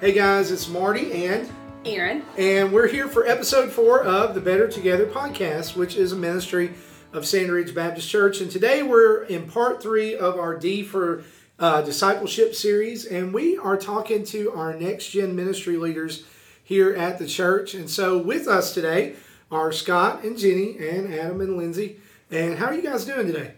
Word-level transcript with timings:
Hey 0.00 0.12
guys, 0.12 0.50
it's 0.52 0.68
Marty 0.68 1.26
and 1.26 1.50
Erin. 1.84 2.22
and 2.36 2.72
we're 2.72 2.86
here 2.86 3.08
for 3.08 3.26
episode 3.26 3.72
four 3.72 4.02
of 4.02 4.34
the 4.34 4.40
Better 4.40 4.68
Together 4.68 5.06
podcast, 5.06 5.74
which 5.74 5.96
is 5.96 6.12
a 6.12 6.16
ministry 6.16 6.74
of 7.12 7.26
Sand 7.26 7.50
Ridge 7.50 7.74
Baptist 7.74 8.08
Church. 8.08 8.40
And 8.40 8.50
today 8.50 8.82
we're 8.82 9.24
in 9.24 9.48
part 9.48 9.82
three 9.82 10.16
of 10.16 10.38
our 10.38 10.56
D 10.56 10.82
for 10.84 11.24
uh, 11.58 11.82
discipleship 11.82 12.54
series, 12.54 13.04
and 13.04 13.34
we 13.34 13.56
are 13.58 13.76
talking 13.76 14.24
to 14.26 14.52
our 14.52 14.74
next 14.74 15.08
gen 15.10 15.34
ministry 15.34 15.76
leaders 15.76 16.24
here 16.62 16.94
at 16.94 17.18
the 17.18 17.26
church. 17.26 17.74
And 17.74 17.90
so 17.90 18.16
with 18.16 18.46
us 18.46 18.72
today 18.72 19.16
are 19.50 19.72
Scott 19.72 20.22
and 20.22 20.38
Jenny 20.38 20.76
and 20.78 21.12
Adam 21.12 21.40
and 21.40 21.56
Lindsay. 21.56 22.00
And 22.30 22.58
how 22.58 22.66
are 22.66 22.74
you 22.74 22.82
guys 22.82 23.04
doing 23.04 23.26
today? 23.26 23.54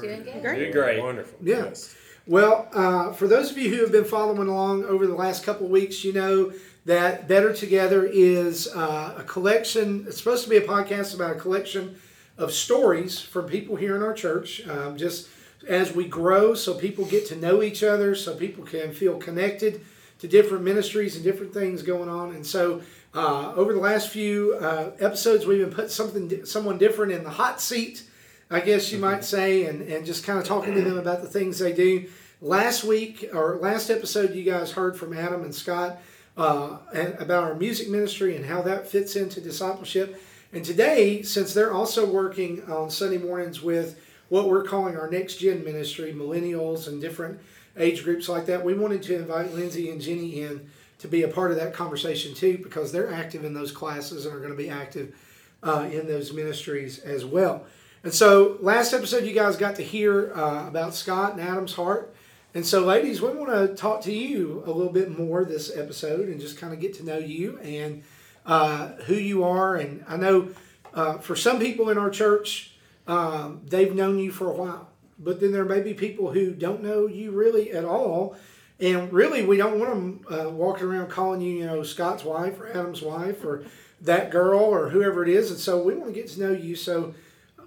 Doing 0.00 0.22
good. 0.22 0.42
Doing 0.42 0.72
great. 0.72 1.02
Wonderful. 1.02 1.38
Yeah. 1.42 1.64
Yes. 1.64 1.94
Well, 2.26 2.68
uh, 2.72 3.12
for 3.12 3.28
those 3.28 3.50
of 3.50 3.58
you 3.58 3.74
who 3.74 3.82
have 3.82 3.92
been 3.92 4.04
following 4.04 4.48
along 4.48 4.84
over 4.84 5.06
the 5.06 5.14
last 5.14 5.44
couple 5.44 5.66
of 5.66 5.72
weeks, 5.72 6.04
you 6.04 6.12
know 6.12 6.52
that 6.86 7.28
Better 7.28 7.52
Together 7.52 8.04
is 8.04 8.66
uh, 8.68 9.14
a 9.18 9.22
collection. 9.24 10.04
It's 10.06 10.18
supposed 10.18 10.44
to 10.44 10.50
be 10.50 10.56
a 10.56 10.62
podcast 10.62 11.14
about 11.14 11.36
a 11.36 11.38
collection 11.38 11.96
of 12.38 12.52
stories 12.52 13.20
from 13.20 13.46
people 13.46 13.76
here 13.76 13.94
in 13.94 14.02
our 14.02 14.14
church, 14.14 14.66
um, 14.66 14.96
just 14.96 15.28
as 15.68 15.94
we 15.94 16.06
grow, 16.06 16.54
so 16.54 16.74
people 16.74 17.04
get 17.04 17.26
to 17.26 17.36
know 17.36 17.62
each 17.62 17.82
other, 17.82 18.14
so 18.14 18.34
people 18.34 18.64
can 18.64 18.92
feel 18.92 19.16
connected 19.16 19.82
to 20.18 20.28
different 20.28 20.64
ministries 20.64 21.16
and 21.16 21.24
different 21.24 21.52
things 21.52 21.82
going 21.82 22.08
on. 22.08 22.34
And 22.34 22.46
so, 22.46 22.82
uh, 23.14 23.52
over 23.54 23.72
the 23.72 23.80
last 23.80 24.08
few 24.08 24.54
uh, 24.60 24.90
episodes, 24.98 25.46
we've 25.46 25.60
been 25.60 25.74
put 25.74 25.90
something, 25.90 26.44
someone 26.44 26.78
different 26.78 27.12
in 27.12 27.22
the 27.22 27.30
hot 27.30 27.60
seat. 27.60 28.02
I 28.50 28.60
guess 28.60 28.92
you 28.92 28.98
might 28.98 29.24
say, 29.24 29.66
and, 29.66 29.82
and 29.82 30.04
just 30.04 30.24
kind 30.24 30.38
of 30.38 30.44
talking 30.44 30.74
to 30.74 30.82
them 30.82 30.98
about 30.98 31.22
the 31.22 31.28
things 31.28 31.58
they 31.58 31.72
do. 31.72 32.08
Last 32.40 32.84
week 32.84 33.30
or 33.32 33.56
last 33.56 33.90
episode, 33.90 34.34
you 34.34 34.42
guys 34.44 34.72
heard 34.72 34.96
from 34.96 35.16
Adam 35.16 35.42
and 35.44 35.54
Scott 35.54 35.98
uh, 36.36 36.78
about 36.92 37.44
our 37.44 37.54
music 37.54 37.88
ministry 37.88 38.36
and 38.36 38.44
how 38.44 38.60
that 38.62 38.88
fits 38.88 39.16
into 39.16 39.40
discipleship. 39.40 40.20
And 40.52 40.64
today, 40.64 41.22
since 41.22 41.54
they're 41.54 41.72
also 41.72 42.06
working 42.06 42.62
on 42.70 42.90
Sunday 42.90 43.18
mornings 43.18 43.62
with 43.62 43.98
what 44.28 44.48
we're 44.48 44.62
calling 44.62 44.96
our 44.96 45.10
next 45.10 45.36
gen 45.36 45.64
ministry, 45.64 46.12
millennials 46.12 46.86
and 46.86 47.00
different 47.00 47.40
age 47.76 48.04
groups 48.04 48.28
like 48.28 48.46
that, 48.46 48.64
we 48.64 48.74
wanted 48.74 49.02
to 49.04 49.16
invite 49.16 49.54
Lindsay 49.54 49.90
and 49.90 50.00
Jenny 50.00 50.42
in 50.42 50.68
to 50.98 51.08
be 51.08 51.22
a 51.22 51.28
part 51.28 51.50
of 51.50 51.56
that 51.56 51.74
conversation 51.74 52.34
too, 52.34 52.58
because 52.58 52.92
they're 52.92 53.12
active 53.12 53.44
in 53.44 53.54
those 53.54 53.72
classes 53.72 54.26
and 54.26 54.34
are 54.34 54.38
going 54.38 54.50
to 54.50 54.56
be 54.56 54.70
active 54.70 55.14
uh, 55.62 55.88
in 55.90 56.06
those 56.06 56.32
ministries 56.32 56.98
as 57.00 57.24
well. 57.24 57.64
And 58.04 58.12
so, 58.12 58.58
last 58.60 58.92
episode, 58.92 59.24
you 59.24 59.32
guys 59.32 59.56
got 59.56 59.76
to 59.76 59.82
hear 59.82 60.30
uh, 60.34 60.68
about 60.68 60.94
Scott 60.94 61.32
and 61.32 61.40
Adam's 61.40 61.72
heart. 61.72 62.14
And 62.52 62.64
so, 62.64 62.84
ladies, 62.84 63.22
we 63.22 63.30
want 63.30 63.50
to 63.50 63.74
talk 63.74 64.02
to 64.02 64.12
you 64.12 64.62
a 64.66 64.70
little 64.70 64.92
bit 64.92 65.18
more 65.18 65.42
this 65.42 65.74
episode 65.74 66.28
and 66.28 66.38
just 66.38 66.58
kind 66.58 66.74
of 66.74 66.80
get 66.80 66.92
to 66.96 67.02
know 67.02 67.16
you 67.16 67.58
and 67.60 68.02
uh, 68.44 68.88
who 69.06 69.14
you 69.14 69.42
are. 69.42 69.76
And 69.76 70.04
I 70.06 70.18
know 70.18 70.50
uh, 70.92 71.16
for 71.16 71.34
some 71.34 71.58
people 71.58 71.88
in 71.88 71.96
our 71.96 72.10
church, 72.10 72.76
um, 73.06 73.62
they've 73.64 73.94
known 73.94 74.18
you 74.18 74.30
for 74.30 74.50
a 74.50 74.54
while, 74.54 74.90
but 75.18 75.40
then 75.40 75.52
there 75.52 75.64
may 75.64 75.80
be 75.80 75.94
people 75.94 76.30
who 76.30 76.52
don't 76.52 76.82
know 76.82 77.06
you 77.06 77.30
really 77.30 77.72
at 77.72 77.86
all. 77.86 78.36
And 78.80 79.10
really, 79.14 79.46
we 79.46 79.56
don't 79.56 79.78
want 79.78 79.90
them 79.90 80.26
uh, 80.30 80.50
walking 80.50 80.88
around 80.88 81.08
calling 81.08 81.40
you, 81.40 81.56
you 81.56 81.64
know, 81.64 81.82
Scott's 81.82 82.22
wife 82.22 82.60
or 82.60 82.68
Adam's 82.68 83.00
wife 83.00 83.42
or 83.46 83.64
that 84.02 84.30
girl 84.30 84.60
or 84.60 84.90
whoever 84.90 85.22
it 85.22 85.30
is. 85.30 85.50
And 85.50 85.58
so, 85.58 85.82
we 85.82 85.94
want 85.94 86.12
to 86.12 86.20
get 86.20 86.28
to 86.32 86.40
know 86.40 86.52
you. 86.52 86.76
So, 86.76 87.14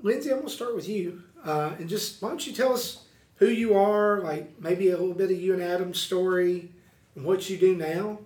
Lindsay, 0.01 0.29
I'm 0.29 0.37
going 0.37 0.47
to 0.47 0.53
start 0.53 0.75
with 0.75 0.87
you. 0.87 1.23
Uh, 1.43 1.73
and 1.79 1.87
just 1.87 2.21
why 2.21 2.29
don't 2.29 2.45
you 2.45 2.53
tell 2.53 2.73
us 2.73 3.03
who 3.35 3.47
you 3.47 3.75
are, 3.75 4.19
like 4.21 4.59
maybe 4.59 4.89
a 4.89 4.97
little 4.97 5.13
bit 5.13 5.31
of 5.31 5.39
you 5.39 5.53
and 5.53 5.61
Adam's 5.61 5.99
story 5.99 6.71
and 7.15 7.25
what 7.25 7.49
you 7.49 7.57
do 7.57 7.75
now? 7.75 8.19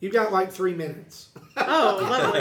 You've 0.00 0.12
got 0.12 0.32
like 0.32 0.50
three 0.50 0.74
minutes. 0.74 1.28
Oh, 1.56 1.98
lovely. 2.02 2.40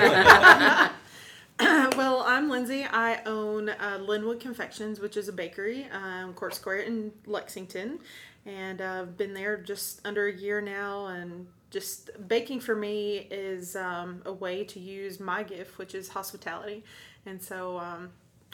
well, 1.97 2.23
I'm 2.25 2.49
Lindsay. 2.49 2.85
I 2.85 3.21
own 3.25 3.69
uh, 3.69 3.99
Linwood 4.01 4.39
Confections, 4.39 4.99
which 4.99 5.15
is 5.15 5.27
a 5.27 5.33
bakery 5.33 5.87
um, 5.91 6.33
Court 6.33 6.55
Square 6.55 6.79
in 6.79 7.11
Lexington. 7.27 7.99
And 8.47 8.81
I've 8.81 9.09
uh, 9.09 9.11
been 9.11 9.35
there 9.35 9.57
just 9.57 10.01
under 10.05 10.27
a 10.27 10.33
year 10.33 10.59
now. 10.59 11.05
And 11.05 11.45
just 11.69 12.09
baking 12.27 12.61
for 12.61 12.75
me 12.75 13.27
is 13.29 13.75
um, 13.75 14.23
a 14.25 14.33
way 14.33 14.63
to 14.63 14.79
use 14.79 15.19
my 15.19 15.43
gift, 15.43 15.77
which 15.77 15.93
is 15.93 16.09
hospitality. 16.09 16.83
And 17.27 17.41
so 17.41 17.77
um, 17.77 18.09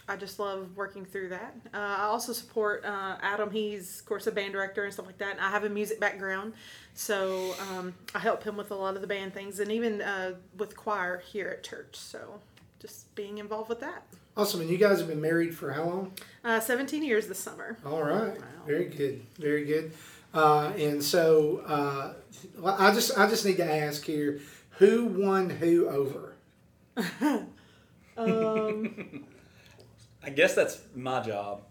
I 0.07 0.15
just 0.15 0.39
love 0.39 0.69
working 0.75 1.05
through 1.05 1.29
that. 1.29 1.55
Uh, 1.73 1.77
I 1.77 2.03
also 2.03 2.31
support 2.31 2.85
uh, 2.85 3.17
Adam. 3.21 3.51
He's, 3.51 3.99
of 3.99 4.05
course, 4.05 4.25
a 4.27 4.31
band 4.31 4.53
director 4.53 4.85
and 4.85 4.93
stuff 4.93 5.05
like 5.05 5.17
that. 5.17 5.33
And 5.33 5.41
I 5.41 5.49
have 5.49 5.63
a 5.65 5.69
music 5.69 5.99
background, 5.99 6.53
so 6.93 7.55
um, 7.71 7.93
I 8.15 8.19
help 8.19 8.43
him 8.43 8.55
with 8.55 8.71
a 8.71 8.75
lot 8.75 8.95
of 8.95 9.01
the 9.01 9.07
band 9.07 9.33
things, 9.33 9.59
and 9.59 9.71
even 9.71 10.01
uh, 10.01 10.35
with 10.57 10.77
choir 10.77 11.19
here 11.19 11.49
at 11.49 11.63
church. 11.63 11.95
So 11.95 12.39
just 12.79 13.13
being 13.15 13.37
involved 13.37 13.69
with 13.69 13.81
that. 13.81 14.03
Awesome. 14.37 14.61
And 14.61 14.69
you 14.69 14.77
guys 14.77 14.99
have 14.99 15.07
been 15.07 15.21
married 15.21 15.55
for 15.55 15.73
how 15.73 15.83
long? 15.83 16.11
Uh, 16.43 16.59
17 16.59 17.03
years 17.03 17.27
this 17.27 17.39
summer. 17.39 17.77
All 17.85 18.03
right. 18.03 18.37
Very 18.65 18.85
good. 18.85 19.25
Very 19.39 19.65
good. 19.65 19.91
Uh, 20.33 20.71
and 20.77 21.03
so 21.03 21.63
uh, 21.65 22.13
I 22.63 22.93
just 22.93 23.17
I 23.17 23.27
just 23.27 23.45
need 23.45 23.57
to 23.57 23.65
ask 23.65 24.05
here, 24.05 24.39
who 24.71 25.05
won 25.05 25.49
who 25.49 25.87
over? 25.89 26.35
Um, 28.17 29.25
I 30.27 30.29
guess 30.29 30.53
that's 30.53 30.81
my 30.93 31.21
job, 31.21 31.61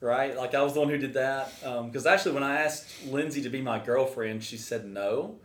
right? 0.00 0.36
Like 0.36 0.56
I 0.56 0.62
was 0.62 0.74
the 0.74 0.80
one 0.80 0.88
who 0.88 0.98
did 0.98 1.14
that. 1.14 1.52
Um, 1.64 1.86
because 1.86 2.04
actually, 2.04 2.32
when 2.32 2.42
I 2.42 2.62
asked 2.62 3.06
Lindsay 3.06 3.42
to 3.42 3.48
be 3.48 3.62
my 3.62 3.78
girlfriend, 3.78 4.42
she 4.42 4.56
said 4.56 4.84
no, 4.84 5.36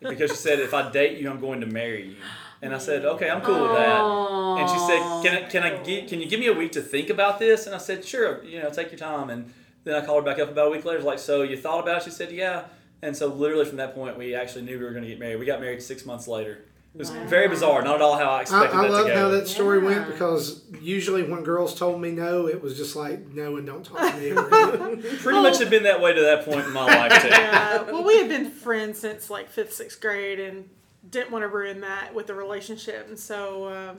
because 0.00 0.30
she 0.30 0.36
said 0.36 0.60
if 0.60 0.74
I 0.74 0.90
date 0.92 1.18
you, 1.18 1.30
I'm 1.30 1.40
going 1.40 1.60
to 1.62 1.66
marry 1.66 2.08
you. 2.08 2.16
And 2.60 2.74
I 2.74 2.78
said, 2.78 3.04
okay, 3.04 3.30
I'm 3.30 3.40
cool 3.40 3.62
with 3.62 3.72
that. 3.72 4.00
And 4.00 4.68
she 4.68 4.78
said, 4.78 5.22
can 5.22 5.44
I, 5.44 5.48
can 5.48 5.62
I 5.62 5.82
get, 5.82 6.08
can 6.08 6.20
you 6.20 6.26
give 6.26 6.38
me 6.38 6.48
a 6.48 6.52
week 6.52 6.72
to 6.72 6.82
think 6.82 7.08
about 7.08 7.38
this? 7.38 7.66
And 7.66 7.74
I 7.74 7.78
said, 7.78 8.04
sure, 8.04 8.44
you 8.44 8.62
know, 8.62 8.70
take 8.70 8.90
your 8.90 8.98
time. 8.98 9.30
And 9.30 9.52
then 9.84 9.94
I 9.94 10.04
called 10.04 10.22
her 10.22 10.30
back 10.30 10.38
up 10.38 10.50
about 10.50 10.68
a 10.68 10.70
week 10.70 10.84
later, 10.84 11.02
like, 11.02 11.18
so 11.18 11.42
you 11.42 11.56
thought 11.56 11.80
about 11.80 12.02
it? 12.02 12.04
She 12.04 12.10
said, 12.10 12.30
yeah. 12.30 12.64
And 13.02 13.16
so 13.16 13.28
literally 13.28 13.64
from 13.64 13.76
that 13.76 13.94
point, 13.94 14.18
we 14.18 14.34
actually 14.34 14.62
knew 14.62 14.78
we 14.78 14.84
were 14.84 14.90
going 14.90 15.04
to 15.04 15.08
get 15.08 15.18
married. 15.18 15.38
We 15.38 15.46
got 15.46 15.60
married 15.60 15.82
six 15.82 16.04
months 16.04 16.28
later. 16.28 16.64
It 16.96 17.00
was 17.00 17.10
very 17.10 17.46
bizarre. 17.46 17.82
Not 17.82 17.96
at 17.96 18.00
all 18.00 18.16
how 18.16 18.30
I 18.30 18.38
I, 18.38 18.40
expected 18.40 18.74
I 18.78 18.82
that 18.84 18.90
love 18.90 19.06
to 19.06 19.12
go. 19.12 19.18
how 19.18 19.28
that 19.28 19.46
story 19.48 19.80
went 19.80 20.06
because 20.06 20.62
usually 20.80 21.22
when 21.24 21.42
girls 21.44 21.78
told 21.78 22.00
me 22.00 22.10
no, 22.10 22.48
it 22.48 22.62
was 22.62 22.74
just 22.74 22.96
like 22.96 23.26
no 23.34 23.56
and 23.58 23.66
don't 23.66 23.84
talk 23.84 23.98
to 24.14 24.18
me. 24.18 24.30
ever. 24.30 24.96
Pretty 25.18 25.42
much 25.42 25.58
had 25.58 25.68
been 25.68 25.82
that 25.82 26.00
way 26.00 26.14
to 26.14 26.20
that 26.22 26.46
point 26.46 26.64
in 26.66 26.72
my 26.72 26.86
life 26.86 27.20
too. 27.20 27.28
yeah, 27.28 27.82
well, 27.82 28.02
we 28.02 28.16
had 28.16 28.28
been 28.30 28.50
friends 28.50 28.98
since 28.98 29.28
like 29.28 29.50
fifth, 29.50 29.74
sixth 29.74 30.00
grade, 30.00 30.40
and 30.40 30.70
didn't 31.10 31.30
want 31.30 31.42
to 31.42 31.48
ruin 31.48 31.82
that 31.82 32.14
with 32.14 32.26
the 32.28 32.34
relationship. 32.34 33.06
And 33.08 33.18
so, 33.18 33.68
um, 33.68 33.98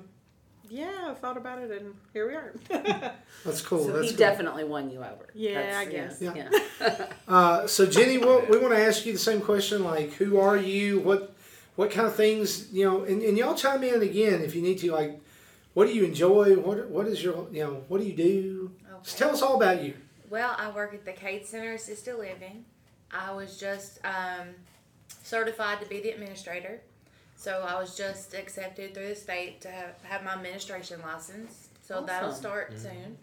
yeah, 0.68 0.92
I 1.10 1.14
thought 1.14 1.38
about 1.38 1.60
it, 1.60 1.70
and 1.72 1.94
here 2.14 2.28
we 2.28 2.34
are. 2.34 2.54
That's 3.46 3.62
cool. 3.62 3.86
So 3.86 3.92
That's 3.92 4.06
he 4.06 4.10
cool. 4.10 4.18
definitely 4.18 4.64
won 4.64 4.90
you 4.90 4.98
over. 5.00 5.28
Yeah, 5.36 5.54
That's- 5.54 5.76
I 5.78 5.86
guess. 5.86 6.20
Yeah. 6.20 6.34
Yeah. 6.82 7.06
Uh, 7.28 7.68
so 7.68 7.86
Jenny, 7.86 8.18
we 8.18 8.26
we 8.26 8.58
want 8.58 8.74
to 8.74 8.80
ask 8.80 9.06
you 9.06 9.14
the 9.14 9.20
same 9.20 9.42
question. 9.42 9.84
Like, 9.84 10.14
who 10.14 10.40
are 10.40 10.58
you? 10.58 11.00
What 11.00 11.36
what 11.78 11.90
kind 11.92 12.06
of 12.08 12.16
things 12.16 12.72
you 12.74 12.84
know? 12.84 13.04
And, 13.04 13.22
and 13.22 13.38
y'all 13.38 13.56
chime 13.56 13.84
in 13.84 14.02
again 14.02 14.42
if 14.42 14.54
you 14.54 14.62
need 14.62 14.80
to. 14.80 14.92
Like, 14.92 15.22
what 15.74 15.88
do 15.88 15.94
you 15.94 16.04
enjoy? 16.04 16.56
What 16.56 16.90
what 16.90 17.08
is 17.08 17.24
your 17.24 17.48
you 17.52 17.64
know? 17.64 17.84
What 17.88 18.02
do 18.02 18.08
you 18.08 18.16
do? 18.16 18.72
Just 19.04 19.18
tell 19.18 19.30
us 19.30 19.42
all 19.42 19.56
about 19.56 19.82
you. 19.84 19.94
Well, 20.30 20.54
I 20.58 20.70
work 20.72 20.94
at 20.94 21.06
the 21.06 21.14
Cade 21.14 21.46
Center 21.46 21.74
Assisted 21.74 22.18
Living. 22.18 22.66
I 23.12 23.32
was 23.32 23.58
just 23.58 24.00
um, 24.04 24.48
certified 25.24 25.80
to 25.82 25.88
be 25.88 26.02
the 26.02 26.10
administrator. 26.10 26.82
So 27.38 27.64
I 27.66 27.80
was 27.80 27.96
just 27.96 28.34
accepted 28.34 28.94
through 28.96 29.10
the 29.10 29.16
state 29.16 29.62
to 29.62 29.70
have, 29.70 29.96
have 30.04 30.24
my 30.24 30.34
administration 30.34 31.00
license. 31.02 31.70
So 31.84 32.04
that'll 32.06 32.30
Awesome. 32.30 32.42
start 32.42 32.74
soon. 32.78 33.18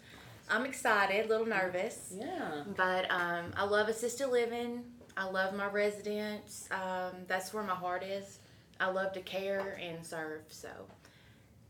I'm 0.48 0.64
excited, 0.64 1.26
a 1.26 1.28
little 1.28 1.46
nervous. 1.46 2.14
Yeah. 2.16 2.62
But 2.76 3.10
um, 3.10 3.52
I 3.56 3.64
love 3.64 3.88
assisted 3.88 4.28
living. 4.28 4.84
I 5.16 5.24
love 5.24 5.54
my 5.54 5.66
residents. 5.66 6.68
Um, 6.70 7.12
that's 7.26 7.52
where 7.52 7.64
my 7.64 7.74
heart 7.74 8.04
is. 8.04 8.38
I 8.80 8.90
love 8.90 9.12
to 9.14 9.20
care 9.20 9.78
and 9.80 10.04
serve. 10.04 10.42
So 10.48 10.68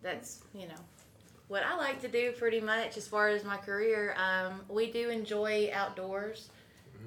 that's, 0.02 0.40
you 0.54 0.66
know, 0.66 0.74
what 1.48 1.62
I 1.62 1.76
like 1.76 2.00
to 2.02 2.08
do 2.08 2.32
pretty 2.32 2.60
much 2.60 2.96
as 2.96 3.06
far 3.06 3.28
as 3.28 3.44
my 3.44 3.56
career. 3.56 4.14
Um, 4.18 4.62
we 4.68 4.90
do 4.90 5.10
enjoy 5.10 5.70
outdoors. 5.72 6.48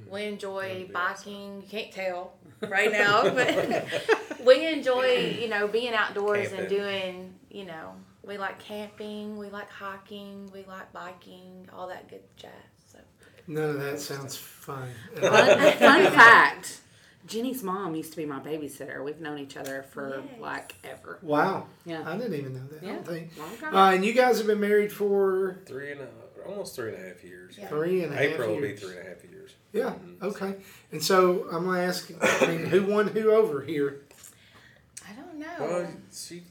We 0.09 0.23
enjoy 0.25 0.87
biking. 0.93 1.61
You 1.61 1.67
can't 1.67 1.91
tell 1.91 2.33
right 2.69 2.91
now, 2.91 3.23
but 3.23 3.87
we 4.45 4.67
enjoy, 4.67 5.37
you 5.39 5.49
know, 5.49 5.67
being 5.67 5.93
outdoors 5.93 6.51
and 6.53 6.69
doing, 6.69 7.33
you 7.49 7.65
know, 7.65 7.93
we 8.23 8.37
like 8.37 8.59
camping, 8.59 9.37
we 9.37 9.49
like 9.49 9.69
hiking, 9.71 10.51
we 10.53 10.63
like 10.65 10.93
biking, 10.93 11.67
all 11.73 11.87
that 11.87 12.07
good 12.09 12.21
jazz. 12.35 12.51
So 12.91 12.99
None 13.47 13.69
of 13.71 13.79
that 13.79 13.99
sounds 13.99 14.35
fun. 14.37 14.89
Fun, 15.15 15.57
fun 15.77 16.11
fact 16.11 16.81
Jenny's 17.27 17.61
mom 17.61 17.93
used 17.95 18.11
to 18.11 18.17
be 18.17 18.25
my 18.25 18.39
babysitter. 18.39 19.03
We've 19.03 19.19
known 19.19 19.37
each 19.37 19.57
other 19.57 19.83
for 19.91 20.23
Yes. 20.25 20.39
like 20.39 20.75
ever. 20.83 21.19
Wow. 21.21 21.67
Yeah. 21.85 22.03
I 22.09 22.17
didn't 22.17 22.33
even 22.33 22.53
know 22.53 22.67
that. 22.71 22.83
I 22.83 22.85
Yeah. 22.85 22.93
don't 22.95 23.07
think. 23.07 23.37
Long 23.37 23.57
time. 23.57 23.75
Uh, 23.75 23.91
and 23.91 24.05
you 24.05 24.13
guys 24.13 24.37
have 24.37 24.47
been 24.47 24.59
married 24.59 24.91
for 24.91 25.57
Three 25.65 25.91
and 25.91 26.01
a 26.01 26.07
almost 26.47 26.75
three 26.75 26.93
and 26.93 27.03
a 27.03 27.07
half 27.09 27.23
years. 27.25 27.57
Yeah. 27.57 27.67
Three 27.67 28.03
and 28.03 28.13
a 28.13 28.15
half 28.15 28.25
April 28.25 28.55
will 28.55 28.61
be 28.61 28.75
three 28.75 28.95
and 28.97 29.05
a 29.05 29.09
half 29.09 29.23
years. 29.25 29.55
Yeah. 29.73 29.95
Okay. 30.21 30.55
And 30.93 31.03
so 31.03 31.45
I'm 31.51 31.65
gonna 31.65 31.81
ask. 31.81 32.09
I 32.21 32.47
mean, 32.47 32.65
who 32.67 32.85
won 32.85 33.07
who 33.09 33.31
over 33.31 33.61
here? 33.61 34.01
I 35.07 35.13
don't 35.13 35.35
know. 35.37 35.55
Well, 35.59 35.91
she 36.13 36.43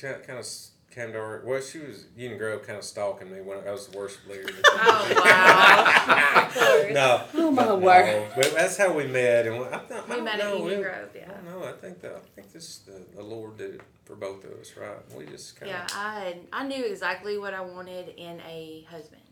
kind 0.00 0.38
of 0.38 0.46
came 0.94 1.12
to 1.12 1.18
our. 1.18 1.42
Well, 1.44 1.60
she 1.60 1.78
was 1.80 2.06
Union 2.16 2.38
Grove 2.38 2.62
kind 2.66 2.78
of 2.78 2.84
stalking 2.84 3.30
me 3.32 3.40
when 3.40 3.58
I 3.66 3.72
was 3.72 3.88
the 3.88 3.98
worst 3.98 4.18
leader. 4.28 4.48
oh 4.64 5.22
wow. 5.24 6.46
Of 6.46 6.54
course. 6.54 6.92
no. 6.94 7.24
Oh 7.34 7.50
my 7.50 7.64
no, 7.64 7.76
word. 7.76 8.28
But 8.36 8.54
that's 8.54 8.76
how 8.76 8.92
we 8.92 9.06
met, 9.06 9.46
and 9.46 9.56
I, 9.64 9.78
thought- 9.78 9.92
I 9.92 10.00
We 10.10 10.14
don't 10.16 10.24
met 10.24 10.38
know, 10.38 10.52
at 10.54 10.58
Union 10.60 10.78
we- 10.78 10.84
Grove, 10.84 11.08
yeah. 11.14 11.30
I. 11.30 11.68
I 11.68 11.72
think 11.72 12.00
the, 12.00 12.16
I 12.16 12.20
think 12.34 12.52
this 12.52 12.78
the, 12.78 13.00
the 13.16 13.22
Lord 13.22 13.56
did 13.56 13.74
it 13.76 13.80
for 14.04 14.14
both 14.16 14.44
of 14.44 14.52
us, 14.60 14.72
right? 14.76 14.96
We 15.16 15.26
just 15.26 15.58
kind 15.58 15.70
Yeah, 15.70 15.84
of. 15.84 15.90
I 15.94 16.36
I 16.52 16.66
knew 16.66 16.84
exactly 16.84 17.38
what 17.38 17.54
I 17.54 17.60
wanted 17.62 18.08
in 18.16 18.40
a 18.46 18.86
husband. 18.90 19.22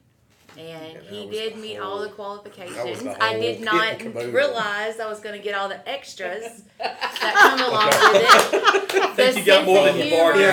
And 0.56 0.68
Yeah, 0.68 0.78
that 1.00 1.02
he 1.04 1.26
was 1.26 1.36
did 1.36 1.56
meet 1.56 1.76
whole- 1.78 1.92
all 1.92 1.98
the 1.98 2.08
that 2.08 2.08
was 2.10 2.14
qualifications. 2.16 3.02
the 3.02 3.22
I 3.22 3.28
whole 3.32 3.40
did 3.40 3.56
kit 3.56 3.64
not 3.64 3.88
and 3.90 3.98
caboodle. 4.00 4.32
realize 4.32 5.00
I 5.00 5.08
was 5.08 5.20
going 5.20 5.36
to 5.38 5.42
get 5.42 5.54
all 5.54 5.68
the 5.68 5.88
extras 5.88 6.62
that 6.78 7.00
come 7.34 7.60
along 7.60 7.86
with 7.86 8.22
it. 8.94 9.02
I 9.02 9.14
think 9.14 9.36
you 9.38 9.44
got 9.44 9.64
more 9.64 9.84
than 9.86 9.96
you 9.96 10.10
bargained 10.10 10.42
Yeah, 10.42 10.52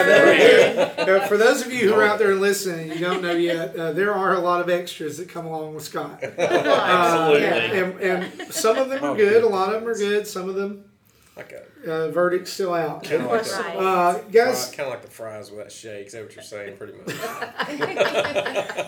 for. 0.89 1.05
there- 1.05 1.21
Uh, 1.21 1.27
for 1.27 1.37
those 1.37 1.65
of 1.65 1.73
you 1.73 1.89
who 1.91 1.95
are 1.99 2.03
out 2.03 2.17
there 2.19 2.35
listening, 2.35 2.89
you 2.91 2.99
don't 2.99 3.21
know 3.21 3.33
yet. 3.33 3.75
Uh, 3.75 3.91
there 3.91 4.13
are 4.13 4.35
a 4.35 4.39
lot 4.39 4.61
of 4.61 4.69
extras 4.69 5.17
that 5.17 5.27
come 5.27 5.45
along 5.45 5.73
with 5.75 5.83
Scott. 5.83 6.23
Uh, 6.23 6.29
Absolutely. 6.41 7.79
and, 7.79 7.99
and 7.99 8.53
some 8.53 8.77
of 8.77 8.89
them 8.89 9.03
are 9.03 9.15
good. 9.15 9.43
A 9.43 9.47
lot 9.49 9.73
of 9.73 9.81
them 9.81 9.89
are 9.89 9.95
good. 9.97 10.25
Some 10.27 10.47
of 10.47 10.55
them, 10.55 10.85
Like 11.39 11.53
a, 11.85 11.91
uh, 11.91 12.11
verdict's 12.11 12.51
still 12.51 12.73
out. 12.73 13.03
kind 13.03 13.23
of 13.23 13.31
like, 13.31 13.45
Right. 13.45 13.75
Uh, 13.77 14.19
guys, 14.31 14.69
kind 14.71 14.87
of 14.87 14.89
like 14.89 15.01
the 15.01 15.09
fries 15.09 15.49
without 15.49 15.71
shake. 15.71 16.07
Is 16.07 16.13
that 16.13 16.23
what 16.23 16.35
you're 16.35 16.43
saying? 16.43 16.77
Pretty 16.77 16.93
much. 16.93 17.07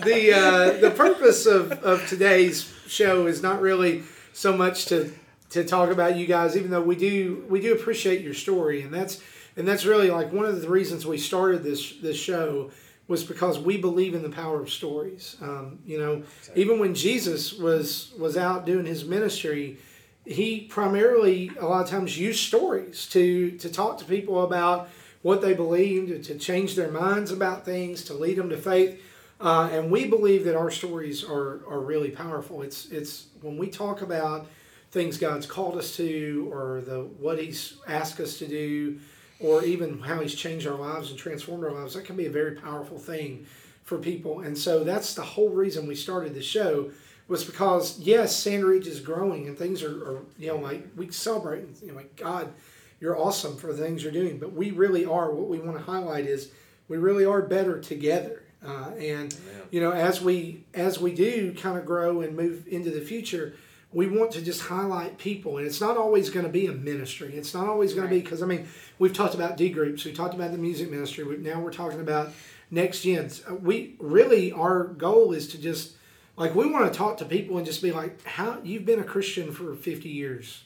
the 0.03 0.33
uh, 0.33 0.79
the 0.81 0.91
purpose 0.91 1.45
of, 1.45 1.71
of 1.71 2.05
today's 2.07 2.71
show 2.87 3.27
is 3.27 3.41
not 3.41 3.61
really 3.61 4.03
so 4.33 4.55
much 4.55 4.85
to 4.87 5.13
to 5.51 5.63
talk 5.63 5.89
about 5.91 6.17
you 6.17 6.25
guys, 6.25 6.57
even 6.57 6.71
though 6.71 6.81
we 6.81 6.95
do 6.95 7.45
we 7.49 7.61
do 7.61 7.73
appreciate 7.73 8.21
your 8.21 8.33
story, 8.33 8.81
and 8.81 8.93
that's 8.93 9.21
and 9.55 9.67
that's 9.67 9.85
really 9.85 10.09
like 10.09 10.31
one 10.31 10.45
of 10.45 10.61
the 10.61 10.69
reasons 10.69 11.05
we 11.05 11.17
started 11.17 11.63
this 11.63 11.93
this 12.01 12.17
show 12.17 12.71
was 13.07 13.23
because 13.23 13.59
we 13.59 13.77
believe 13.77 14.15
in 14.15 14.23
the 14.23 14.29
power 14.29 14.61
of 14.61 14.69
stories. 14.69 15.35
Um, 15.41 15.79
you 15.85 15.97
know, 15.99 16.23
even 16.55 16.79
when 16.79 16.95
Jesus 16.95 17.53
was 17.53 18.13
was 18.17 18.37
out 18.37 18.65
doing 18.65 18.85
his 18.85 19.03
ministry, 19.05 19.77
he 20.25 20.61
primarily 20.61 21.51
a 21.59 21.65
lot 21.65 21.83
of 21.83 21.89
times 21.89 22.17
used 22.17 22.39
stories 22.39 23.07
to 23.07 23.51
to 23.57 23.69
talk 23.69 23.97
to 23.99 24.05
people 24.05 24.43
about 24.43 24.89
what 25.21 25.41
they 25.41 25.53
believed, 25.53 26.23
to 26.25 26.37
change 26.37 26.75
their 26.75 26.89
minds 26.91 27.31
about 27.31 27.63
things, 27.63 28.03
to 28.05 28.13
lead 28.13 28.37
them 28.37 28.49
to 28.49 28.57
faith. 28.57 28.99
Uh, 29.39 29.69
and 29.71 29.91
we 29.91 30.05
believe 30.05 30.43
that 30.45 30.55
our 30.55 30.71
stories 30.71 31.23
are, 31.23 31.61
are 31.67 31.79
really 31.79 32.11
powerful. 32.11 32.61
It's 32.61 32.87
it's 32.91 33.27
when 33.41 33.57
we 33.57 33.69
talk 33.69 34.01
about 34.01 34.47
things 34.91 35.17
God's 35.17 35.45
called 35.45 35.77
us 35.77 35.95
to, 35.97 36.49
or 36.51 36.81
the 36.81 37.01
what 37.19 37.39
He's 37.39 37.77
asked 37.87 38.19
us 38.19 38.37
to 38.39 38.47
do, 38.47 38.99
or 39.39 39.63
even 39.63 39.99
how 39.99 40.19
He's 40.19 40.35
changed 40.35 40.67
our 40.67 40.77
lives 40.77 41.09
and 41.09 41.17
transformed 41.17 41.63
our 41.63 41.71
lives. 41.71 41.95
That 41.95 42.05
can 42.05 42.15
be 42.15 42.27
a 42.27 42.31
very 42.31 42.55
powerful 42.55 42.99
thing 42.99 43.47
for 43.83 43.97
people. 43.97 44.41
And 44.41 44.55
so 44.55 44.83
that's 44.83 45.15
the 45.15 45.23
whole 45.23 45.49
reason 45.49 45.87
we 45.87 45.95
started 45.95 46.35
the 46.35 46.43
show 46.43 46.91
was 47.31 47.45
because 47.45 47.97
yes, 47.97 48.35
Sand 48.35 48.65
Ridge 48.65 48.87
is 48.87 48.99
growing 48.99 49.47
and 49.47 49.57
things 49.57 49.81
are, 49.81 49.95
are 50.05 50.19
you 50.37 50.47
know 50.49 50.57
like 50.57 50.85
we 50.97 51.09
celebrate. 51.11 51.63
You 51.81 51.87
know, 51.87 51.95
like 51.95 52.15
God, 52.17 52.51
you're 52.99 53.17
awesome 53.17 53.55
for 53.55 53.73
the 53.73 53.81
things 53.81 54.03
you're 54.03 54.11
doing. 54.11 54.37
But 54.37 54.53
we 54.53 54.71
really 54.71 55.05
are. 55.05 55.31
What 55.31 55.47
we 55.47 55.57
want 55.57 55.77
to 55.77 55.83
highlight 55.83 56.25
is 56.25 56.51
we 56.89 56.97
really 56.97 57.25
are 57.25 57.41
better 57.41 57.79
together. 57.79 58.43
Uh, 58.63 58.91
and 58.99 59.35
you 59.71 59.79
know, 59.79 59.91
as 59.91 60.21
we 60.21 60.65
as 60.73 60.99
we 60.99 61.13
do 61.13 61.53
kind 61.53 61.77
of 61.77 61.85
grow 61.85 62.19
and 62.19 62.35
move 62.35 62.67
into 62.67 62.91
the 62.91 63.01
future, 63.01 63.55
we 63.93 64.07
want 64.07 64.31
to 64.31 64.41
just 64.41 64.63
highlight 64.63 65.17
people, 65.17 65.57
and 65.57 65.65
it's 65.65 65.81
not 65.81 65.95
always 65.95 66.29
going 66.29 66.45
to 66.45 66.51
be 66.51 66.67
a 66.67 66.73
ministry. 66.73 67.33
It's 67.33 67.53
not 67.53 67.67
always 67.67 67.93
going 67.93 68.07
to 68.07 68.13
be 68.13 68.21
because 68.21 68.43
I 68.43 68.45
mean, 68.45 68.67
we've 68.99 69.13
talked 69.13 69.35
about 69.35 69.55
D 69.55 69.69
groups, 69.69 70.03
we 70.03 70.11
talked 70.11 70.33
about 70.33 70.51
the 70.51 70.57
music 70.57 70.91
ministry. 70.91 71.23
We, 71.23 71.37
now 71.37 71.61
we're 71.61 71.71
talking 71.71 72.01
about 72.01 72.33
next 72.69 73.03
gens. 73.03 73.41
Uh, 73.49 73.55
We 73.55 73.95
really 73.99 74.51
our 74.51 74.83
goal 74.83 75.31
is 75.31 75.47
to 75.49 75.57
just 75.57 75.95
like 76.41 76.55
we 76.55 76.67
want 76.67 76.91
to 76.91 76.97
talk 76.97 77.17
to 77.17 77.25
people 77.25 77.57
and 77.57 77.65
just 77.67 77.83
be 77.83 77.91
like, 77.91 78.23
how 78.25 78.59
you've 78.63 78.85
been 78.85 78.99
a 78.99 79.03
Christian 79.03 79.51
for 79.51 79.75
fifty 79.75 80.09
years. 80.09 80.63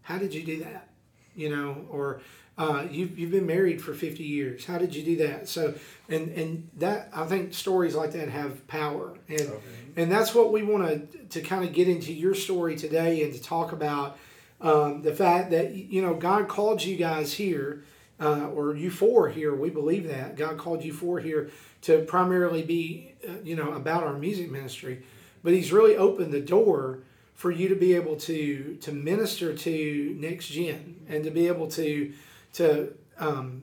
How 0.00 0.16
did 0.16 0.32
you 0.32 0.42
do 0.42 0.64
that? 0.64 0.88
You 1.36 1.50
know, 1.54 1.86
or 1.90 2.22
uh, 2.56 2.86
you've, 2.90 3.18
you've 3.18 3.30
been 3.30 3.46
married 3.46 3.80
for 3.80 3.94
50 3.94 4.22
years. 4.22 4.66
How 4.66 4.76
did 4.76 4.94
you 4.94 5.02
do 5.02 5.16
that? 5.28 5.48
So, 5.48 5.74
and, 6.08 6.28
and 6.32 6.68
that, 6.76 7.08
I 7.14 7.24
think 7.24 7.54
stories 7.54 7.94
like 7.94 8.12
that 8.12 8.28
have 8.28 8.66
power. 8.66 9.16
And, 9.28 9.52
and 9.96 10.12
that's 10.12 10.34
what 10.34 10.52
we 10.52 10.62
want 10.62 11.12
to, 11.12 11.18
to 11.28 11.40
kind 11.40 11.64
of 11.64 11.72
get 11.72 11.88
into 11.88 12.12
your 12.12 12.34
story 12.34 12.76
today 12.76 13.22
and 13.22 13.32
to 13.32 13.42
talk 13.42 13.72
about 13.72 14.18
um, 14.60 15.02
the 15.02 15.14
fact 15.14 15.50
that, 15.52 15.72
you 15.72 16.02
know, 16.02 16.14
God 16.14 16.48
called 16.48 16.82
you 16.82 16.96
guys 16.96 17.32
here, 17.32 17.84
uh, 18.20 18.48
or 18.48 18.76
you 18.76 18.90
four 18.90 19.30
here. 19.30 19.54
We 19.54 19.70
believe 19.70 20.08
that. 20.08 20.36
God 20.36 20.58
called 20.58 20.84
you 20.84 20.92
four 20.92 21.20
here 21.20 21.50
to 21.82 21.98
primarily 22.02 22.62
be, 22.62 23.14
uh, 23.28 23.32
you 23.44 23.56
know, 23.56 23.72
about 23.72 24.04
our 24.04 24.14
music 24.14 24.50
ministry. 24.50 25.04
But 25.42 25.52
He's 25.52 25.72
really 25.72 25.96
opened 25.96 26.32
the 26.32 26.40
door 26.40 27.00
for 27.34 27.50
you 27.50 27.68
to 27.68 27.74
be 27.74 27.94
able 27.94 28.16
to 28.16 28.76
to 28.80 28.92
minister 28.92 29.54
to 29.54 30.16
next 30.18 30.46
gen 30.48 31.04
and 31.08 31.24
to 31.24 31.30
be 31.30 31.48
able 31.48 31.66
to 31.66 32.12
to 32.52 32.94
um, 33.18 33.62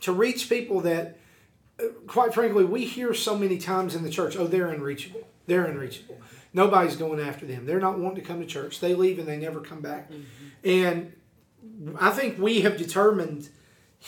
to 0.00 0.12
reach 0.12 0.48
people 0.48 0.80
that 0.82 1.18
uh, 1.80 1.84
quite 2.06 2.32
frankly 2.32 2.64
we 2.64 2.84
hear 2.84 3.12
so 3.12 3.36
many 3.36 3.58
times 3.58 3.94
in 3.94 4.02
the 4.04 4.10
church 4.10 4.36
oh 4.36 4.46
they're 4.46 4.68
unreachable. 4.68 5.26
They're 5.46 5.64
unreachable. 5.64 6.20
Nobody's 6.52 6.96
going 6.96 7.20
after 7.20 7.44
them. 7.44 7.66
They're 7.66 7.80
not 7.80 7.98
wanting 7.98 8.22
to 8.22 8.26
come 8.26 8.40
to 8.40 8.46
church. 8.46 8.80
They 8.80 8.94
leave 8.94 9.18
and 9.18 9.28
they 9.28 9.36
never 9.36 9.60
come 9.60 9.80
back. 9.80 10.10
And 10.64 11.12
i 12.00 12.10
think 12.10 12.38
we 12.38 12.60
have 12.60 12.76
determined 12.76 13.48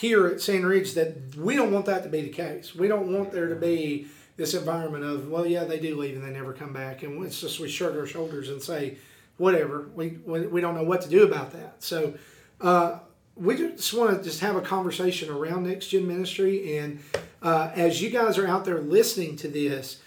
here 0.00 0.28
at 0.28 0.40
Sand 0.40 0.64
Ridge 0.64 0.94
that 0.94 1.36
we 1.36 1.56
don't 1.56 1.72
want 1.72 1.86
that 1.86 2.04
to 2.04 2.08
be 2.08 2.22
the 2.22 2.28
case. 2.28 2.74
We 2.74 2.86
don't 2.86 3.12
want 3.12 3.32
there 3.32 3.48
to 3.48 3.56
be 3.56 4.06
this 4.36 4.54
environment 4.54 5.02
of, 5.02 5.28
well, 5.28 5.44
yeah, 5.44 5.64
they 5.64 5.80
do 5.80 5.96
leave 5.96 6.14
and 6.14 6.24
they 6.24 6.30
never 6.30 6.52
come 6.52 6.72
back. 6.72 7.02
And 7.02 7.24
it's 7.24 7.40
just 7.40 7.58
we 7.58 7.68
shrug 7.68 7.96
our 7.96 8.06
shoulders 8.06 8.48
and 8.48 8.62
say, 8.62 8.98
whatever, 9.38 9.88
we, 9.96 10.18
we, 10.24 10.46
we 10.46 10.60
don't 10.60 10.76
know 10.76 10.84
what 10.84 11.02
to 11.02 11.08
do 11.08 11.24
about 11.24 11.52
that. 11.52 11.82
So 11.82 12.14
uh, 12.60 13.00
we 13.34 13.56
just 13.56 13.92
want 13.92 14.16
to 14.16 14.22
just 14.22 14.38
have 14.40 14.54
a 14.54 14.60
conversation 14.60 15.30
around 15.30 15.66
Next 15.66 15.88
Gen 15.88 16.06
Ministry. 16.06 16.78
And 16.78 17.00
uh, 17.42 17.72
as 17.74 18.00
you 18.00 18.10
guys 18.10 18.38
are 18.38 18.46
out 18.46 18.64
there 18.64 18.80
listening 18.80 19.34
to 19.36 19.48
this, 19.48 20.00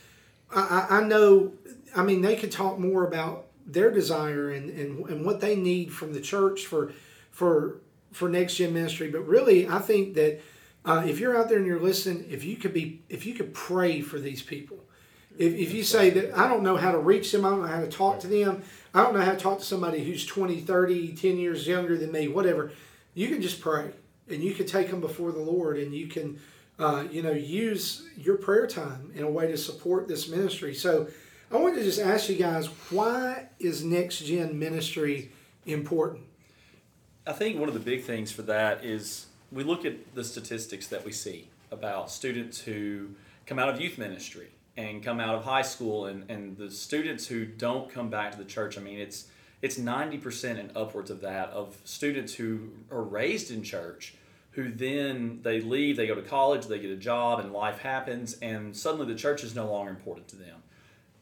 I, 0.53 0.88
I 0.89 0.97
I 0.99 1.03
know, 1.03 1.51
I 1.93 2.03
mean, 2.03 2.21
they 2.21 2.38
could 2.38 2.51
talk 2.51 2.79
more 2.79 3.05
about 3.05 3.47
their 3.65 3.91
desire 3.91 4.51
and, 4.51 4.69
and, 4.69 5.10
and 5.10 5.25
what 5.25 5.41
they 5.41 5.57
need 5.57 5.91
from 5.91 6.13
the 6.13 6.21
church 6.21 6.65
for, 6.65 6.93
for, 7.31 7.81
for 8.12 8.30
next 8.30 8.56
gen 8.56 8.74
ministry. 8.74 9.10
But 9.10 9.27
really, 9.27 9.68
I 9.68 9.80
think 9.80 10.15
that 10.15 10.41
uh, 10.86 11.03
if 11.06 11.20
you're 11.20 11.38
out 11.38 11.50
there 11.50 11.58
and 11.58 11.68
you're 11.68 11.80
listening, 11.80 12.25
if 12.30 12.44
you 12.44 12.56
could 12.56 12.74
be, 12.74 13.01
if 13.10 13.25
you 13.25 13.34
could 13.34 13.53
pray 13.53 14.01
for 14.01 14.20
these 14.20 14.41
people, 14.41 14.80
if, 15.38 15.53
if 15.53 15.74
you 15.74 15.84
say 15.84 16.10
that 16.12 16.38
I 16.38 16.48
don't 16.48 16.63
know 16.63 16.77
how 16.77 16.91
to 16.91 16.98
reach 16.98 17.32
them, 17.32 17.46
I 17.46 17.50
don't 17.50 17.62
know 17.62 17.68
how 17.68 17.82
to 17.82 17.88
talk 17.88 18.20
to 18.22 18.27
them, 18.27 18.63
I 18.94 19.03
don't 19.03 19.13
know 19.13 19.22
how 19.22 19.32
to 19.32 19.38
talk 19.38 19.60
to 19.60 19.65
somebody 19.65 20.03
who's 20.03 20.25
20, 20.25 20.62
30, 20.62 21.13
10 21.13 21.38
years 21.38 21.68
younger 21.68 21.98
than 21.98 22.12
me, 22.12 22.27
whatever, 22.27 22.72
you 23.13 23.27
can 23.27 23.41
just 23.41 23.62
pray 23.62 23.91
and 24.30 24.44
you 24.44 24.53
can 24.53 24.65
take 24.65 24.89
them 24.89 25.01
before 25.01 25.32
the 25.32 25.39
Lord 25.39 25.77
and 25.77 25.94
you 25.94 26.08
can, 26.08 26.39
uh, 26.80 27.06
you 27.12 27.22
know, 27.22 27.32
use 27.32 28.08
your 28.18 28.38
prayer 28.38 28.68
time 28.68 29.12
in 29.15 29.24
a 29.24 29.30
way 29.30 29.48
to 29.48 29.58
support 29.58 30.08
this 30.08 30.30
ministry. 30.30 30.74
So 30.74 31.08
I 31.51 31.58
wanted 31.58 31.77
to 31.77 31.84
just 31.84 32.00
ask 32.00 32.30
you 32.30 32.38
guys, 32.38 32.68
why 32.89 33.48
is 33.60 33.84
next 33.84 34.22
gen 34.22 34.58
ministry 34.58 35.32
important? 35.65 36.24
I 37.25 37.34
think 37.34 37.60
one 37.60 37.68
of 37.68 37.75
the 37.75 37.80
big 37.80 38.04
things 38.04 38.32
for 38.32 38.42
that 38.44 38.84
is 38.84 39.28
we 39.51 39.63
look 39.63 39.86
at 39.86 40.16
the 40.16 40.24
statistics 40.24 40.88
that 40.88 41.06
we 41.06 41.12
see 41.12 41.50
about 41.70 42.10
students 42.10 42.60
who 42.60 43.10
come 43.46 43.60
out 43.60 43.70
of 43.70 43.80
youth 43.80 44.00
ministry 44.00 44.48
and 44.75 45.04
come 45.04 45.20
out 45.20 45.36
of 45.36 45.44
high 45.44 45.62
school 45.62 46.08
and, 46.08 46.30
and 46.32 46.58
the 46.58 46.72
students 46.72 47.28
who 47.28 47.46
don't 47.46 47.92
come 47.92 48.10
back 48.10 48.32
to 48.32 48.40
the 48.40 48.46
church. 48.46 48.78
I 48.78 48.82
mean, 48.82 49.00
it's 49.00 49.28
it's 49.62 49.78
90% 49.78 50.60
and 50.60 50.75
upwards 50.75 51.12
of 51.12 51.22
that 51.22 51.50
of 51.50 51.78
students 51.84 52.34
who 52.34 52.72
are 52.90 53.04
raised 53.04 53.51
in 53.51 53.62
church 53.62 54.16
who 54.54 54.72
then 54.72 55.40
they 55.44 55.62
leave, 55.62 55.98
they 55.98 56.08
go 56.08 56.16
to 56.16 56.24
college, 56.24 56.66
they 56.66 56.80
get 56.80 56.90
a 56.90 56.96
job, 56.96 57.40
and 57.40 57.54
life 57.54 57.78
happens, 57.78 58.34
and 58.42 58.75
suddenly 58.75 59.06
the 59.06 59.18
church 59.18 59.44
is 59.44 59.56
no 59.56 59.72
longer 59.72 59.92
important 59.92 60.28
to 60.28 60.36
them 60.36 60.61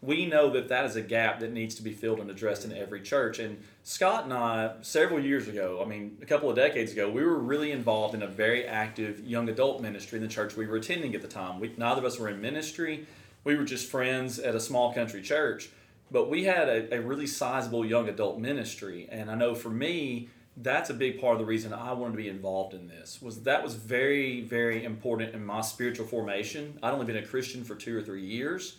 we 0.02 0.26
know 0.26 0.50
that 0.52 0.70
that 0.70 0.86
is 0.86 0.96
a 0.96 1.02
gap 1.02 1.40
that 1.42 1.52
needs 1.52 1.76
to 1.76 1.84
be 1.84 1.92
filled 1.92 2.20
and 2.20 2.30
addressed 2.30 2.64
in 2.64 2.72
every 2.72 3.02
church. 3.02 3.40
And 3.40 3.62
Scott 3.84 4.24
and 4.24 4.34
I, 4.34 4.76
several 4.82 5.20
years 5.20 5.48
ago, 5.48 5.82
I 5.84 5.88
mean, 5.88 6.18
a 6.22 6.26
couple 6.26 6.50
of 6.50 6.56
decades 6.56 6.94
ago, 6.94 7.10
we 7.10 7.24
were 7.24 7.38
really 7.38 7.72
involved 7.72 8.16
in 8.16 8.24
a 8.24 8.28
very 8.28 8.66
active 8.66 9.20
young 9.26 9.50
adult 9.50 9.82
ministry 9.82 10.18
in 10.18 10.24
the 10.24 10.30
church 10.30 10.56
we 10.56 10.68
were 10.68 10.78
attending 10.78 11.16
at 11.16 11.22
the 11.22 11.28
time. 11.28 11.60
We, 11.60 11.74
neither 11.76 12.00
of 12.00 12.06
us 12.06 12.18
were 12.18 12.30
in 12.30 12.40
ministry, 12.40 13.08
we 13.44 13.56
were 13.56 13.66
just 13.66 13.90
friends 13.90 14.40
at 14.40 14.56
a 14.56 14.60
small 14.60 14.94
country 14.94 15.22
church. 15.22 15.70
But 16.12 16.30
we 16.30 16.46
had 16.46 16.70
a, 16.70 16.96
a 16.96 17.02
really 17.02 17.28
sizable 17.28 17.86
young 17.86 18.10
adult 18.10 18.40
ministry. 18.40 19.08
And 19.12 19.30
I 19.30 19.36
know 19.36 19.54
for 19.54 19.70
me, 19.70 20.30
that's 20.62 20.90
a 20.90 20.94
big 20.94 21.22
part 21.22 21.34
of 21.34 21.40
the 21.40 21.46
reason 21.46 21.74
I 21.74 21.94
wanted 21.94 22.14
to 22.14 22.18
be 22.18 22.28
involved 22.28 22.74
in 22.74 22.88
this 22.88 23.22
was 23.22 23.44
that 23.44 23.64
was 23.64 23.76
very 23.76 24.42
very 24.42 24.84
important 24.84 25.34
in 25.34 25.46
my 25.46 25.62
spiritual 25.62 26.06
formation. 26.06 26.78
I'd 26.84 26.94
only 26.94 27.06
been 27.06 27.18
a 27.18 27.26
Christian 27.26 27.64
for 27.64 27.76
two 27.76 27.98
or 27.98 28.02
three 28.02 28.26
years, 28.26 28.78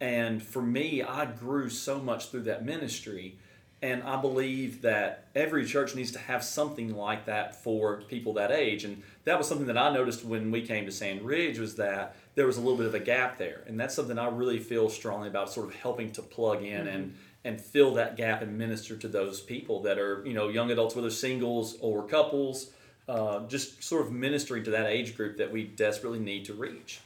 And 0.00 0.42
for 0.42 0.62
me, 0.62 1.02
I 1.02 1.26
grew 1.26 1.68
so 1.68 1.98
much 1.98 2.28
through 2.28 2.42
that 2.42 2.64
ministry. 2.64 3.36
And 3.82 4.02
I 4.02 4.20
believe 4.20 4.82
that 4.82 5.28
every 5.34 5.64
church 5.64 5.94
needs 5.94 6.12
to 6.12 6.18
have 6.18 6.44
something 6.44 6.94
like 6.94 7.26
that 7.26 7.62
for 7.62 8.02
people 8.02 8.34
that 8.34 8.50
age. 8.50 8.84
And 8.84 9.02
that 9.24 9.38
was 9.38 9.48
something 9.48 9.66
that 9.68 9.78
I 9.78 9.92
noticed 9.92 10.24
when 10.24 10.50
we 10.50 10.66
came 10.66 10.84
to 10.84 10.92
Sand 10.92 11.22
Ridge 11.22 11.58
was 11.58 11.76
that 11.76 12.14
there 12.34 12.46
was 12.46 12.58
a 12.58 12.60
little 12.60 12.76
bit 12.76 12.86
of 12.86 12.94
a 12.94 13.00
gap 13.00 13.38
there. 13.38 13.62
And 13.66 13.80
that's 13.80 13.94
something 13.94 14.18
I 14.18 14.28
really 14.28 14.58
feel 14.58 14.90
strongly 14.90 15.28
about 15.28 15.50
sort 15.50 15.66
of 15.66 15.74
helping 15.74 16.12
to 16.12 16.22
plug 16.22 16.62
in 16.62 16.86
and 16.88 17.14
and 17.42 17.58
fill 17.58 17.94
that 17.94 18.18
gap 18.18 18.42
and 18.42 18.58
minister 18.58 18.96
to 18.96 19.08
those 19.08 19.40
people 19.40 19.80
that 19.80 19.98
are, 19.98 20.22
you 20.26 20.34
know, 20.34 20.48
young 20.48 20.70
adults, 20.70 20.94
whether 20.94 21.10
singles 21.10 21.76
or 21.80 22.06
couples, 22.06 22.70
uh, 23.08 23.46
just 23.46 23.82
sort 23.82 24.04
of 24.04 24.12
ministering 24.12 24.62
to 24.64 24.70
that 24.70 24.86
age 24.86 25.16
group 25.16 25.38
that 25.38 25.50
we 25.50 25.64
desperately 25.64 26.18
need 26.18 26.44
to 26.44 26.52
reach. 26.52 27.00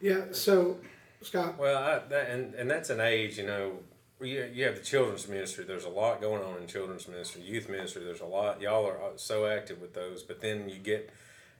Yeah. 0.00 0.24
So, 0.32 0.78
Scott. 1.22 1.58
Well, 1.58 1.76
I, 1.76 1.98
that, 2.08 2.30
and 2.30 2.54
and 2.54 2.70
that's 2.70 2.90
an 2.90 3.00
age, 3.00 3.38
you 3.38 3.46
know. 3.46 3.72
You, 4.20 4.50
you 4.52 4.64
have 4.64 4.74
the 4.74 4.82
children's 4.82 5.28
ministry. 5.28 5.64
There's 5.64 5.84
a 5.84 5.88
lot 5.88 6.20
going 6.20 6.42
on 6.42 6.60
in 6.60 6.66
children's 6.66 7.06
ministry, 7.06 7.42
youth 7.42 7.68
ministry. 7.68 8.02
There's 8.02 8.20
a 8.20 8.26
lot. 8.26 8.60
Y'all 8.60 8.84
are 8.84 9.00
uh, 9.00 9.10
so 9.14 9.46
active 9.46 9.80
with 9.80 9.94
those, 9.94 10.24
but 10.24 10.40
then 10.40 10.68
you 10.68 10.74
get 10.76 11.10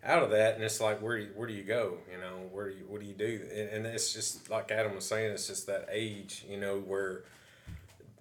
out 0.02 0.24
of 0.24 0.30
that, 0.30 0.56
and 0.56 0.64
it's 0.64 0.80
like, 0.80 1.00
where 1.00 1.18
do 1.18 1.24
you, 1.24 1.30
where 1.36 1.46
do 1.46 1.54
you 1.54 1.62
go? 1.62 1.98
You 2.10 2.18
know, 2.18 2.48
where 2.50 2.70
do 2.70 2.76
you, 2.76 2.84
what 2.88 3.00
do 3.00 3.06
you 3.06 3.14
do? 3.14 3.40
And, 3.72 3.86
it's 3.86 4.12
just 4.12 4.50
like 4.50 4.72
Adam 4.72 4.96
was 4.96 5.06
saying, 5.06 5.30
it's 5.30 5.46
just 5.46 5.68
that 5.68 5.88
age, 5.90 6.44
you 6.48 6.58
know, 6.58 6.78
where 6.78 7.22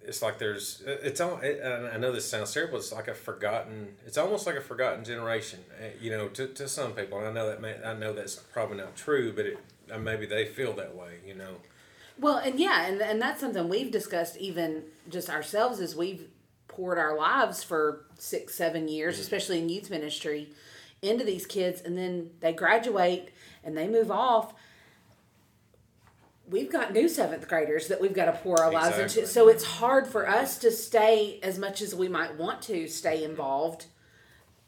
it's 0.04 0.22
like 0.22 0.38
there's, 0.38 0.82
it's 0.86 1.20
all. 1.20 1.40
I 1.42 1.96
know 1.98 2.12
this 2.12 2.30
sounds 2.30 2.52
terrible. 2.52 2.78
It's 2.78 2.92
like 2.92 3.08
a 3.08 3.14
forgotten. 3.14 3.88
It's 4.06 4.18
almost 4.18 4.46
like 4.46 4.56
a 4.56 4.60
forgotten 4.60 5.04
generation, 5.04 5.60
uh, 5.80 5.86
you 6.00 6.10
know, 6.10 6.28
to, 6.28 6.46
to 6.46 6.68
some 6.68 6.92
people. 6.92 7.18
And 7.18 7.26
I 7.26 7.32
know 7.32 7.48
that 7.48 7.60
may, 7.60 7.76
I 7.84 7.94
know 7.94 8.12
that's 8.12 8.36
probably 8.36 8.76
not 8.76 8.96
true, 8.96 9.32
but 9.32 9.46
it 9.46 9.58
uh, 9.92 9.98
maybe 9.98 10.26
they 10.26 10.44
feel 10.46 10.72
that 10.74 10.94
way, 10.94 11.14
you 11.26 11.34
know. 11.34 11.56
Well, 12.20 12.38
and 12.38 12.58
yeah, 12.58 12.86
and 12.86 13.00
and 13.00 13.20
that's 13.22 13.40
something 13.40 13.68
we've 13.68 13.90
discussed 13.90 14.36
even 14.38 14.82
just 15.08 15.30
ourselves 15.30 15.80
as 15.80 15.94
we've 15.94 16.28
poured 16.66 16.98
our 16.98 17.16
lives 17.16 17.62
for 17.62 18.04
six, 18.18 18.54
seven 18.54 18.88
years, 18.88 19.18
especially 19.18 19.58
in 19.58 19.68
youth 19.68 19.90
ministry, 19.90 20.50
into 21.02 21.24
these 21.24 21.46
kids, 21.46 21.80
and 21.80 21.96
then 21.96 22.30
they 22.40 22.52
graduate 22.52 23.30
and 23.64 23.76
they 23.76 23.86
move 23.88 24.10
off. 24.10 24.52
We've 26.50 26.72
got 26.72 26.92
new 26.94 27.08
seventh 27.08 27.46
graders 27.46 27.88
that 27.88 28.00
we've 28.00 28.14
got 28.14 28.24
to 28.24 28.32
pour 28.32 28.58
our 28.62 28.72
lives 28.72 28.96
Exactly. 28.98 29.22
into, 29.22 29.32
so 29.32 29.48
it's 29.48 29.64
hard 29.64 30.06
for 30.06 30.26
us 30.26 30.58
to 30.60 30.70
stay 30.70 31.38
as 31.42 31.58
much 31.58 31.82
as 31.82 31.94
we 31.94 32.08
might 32.08 32.36
want 32.38 32.62
to 32.62 32.88
stay 32.88 33.22
involved. 33.22 33.84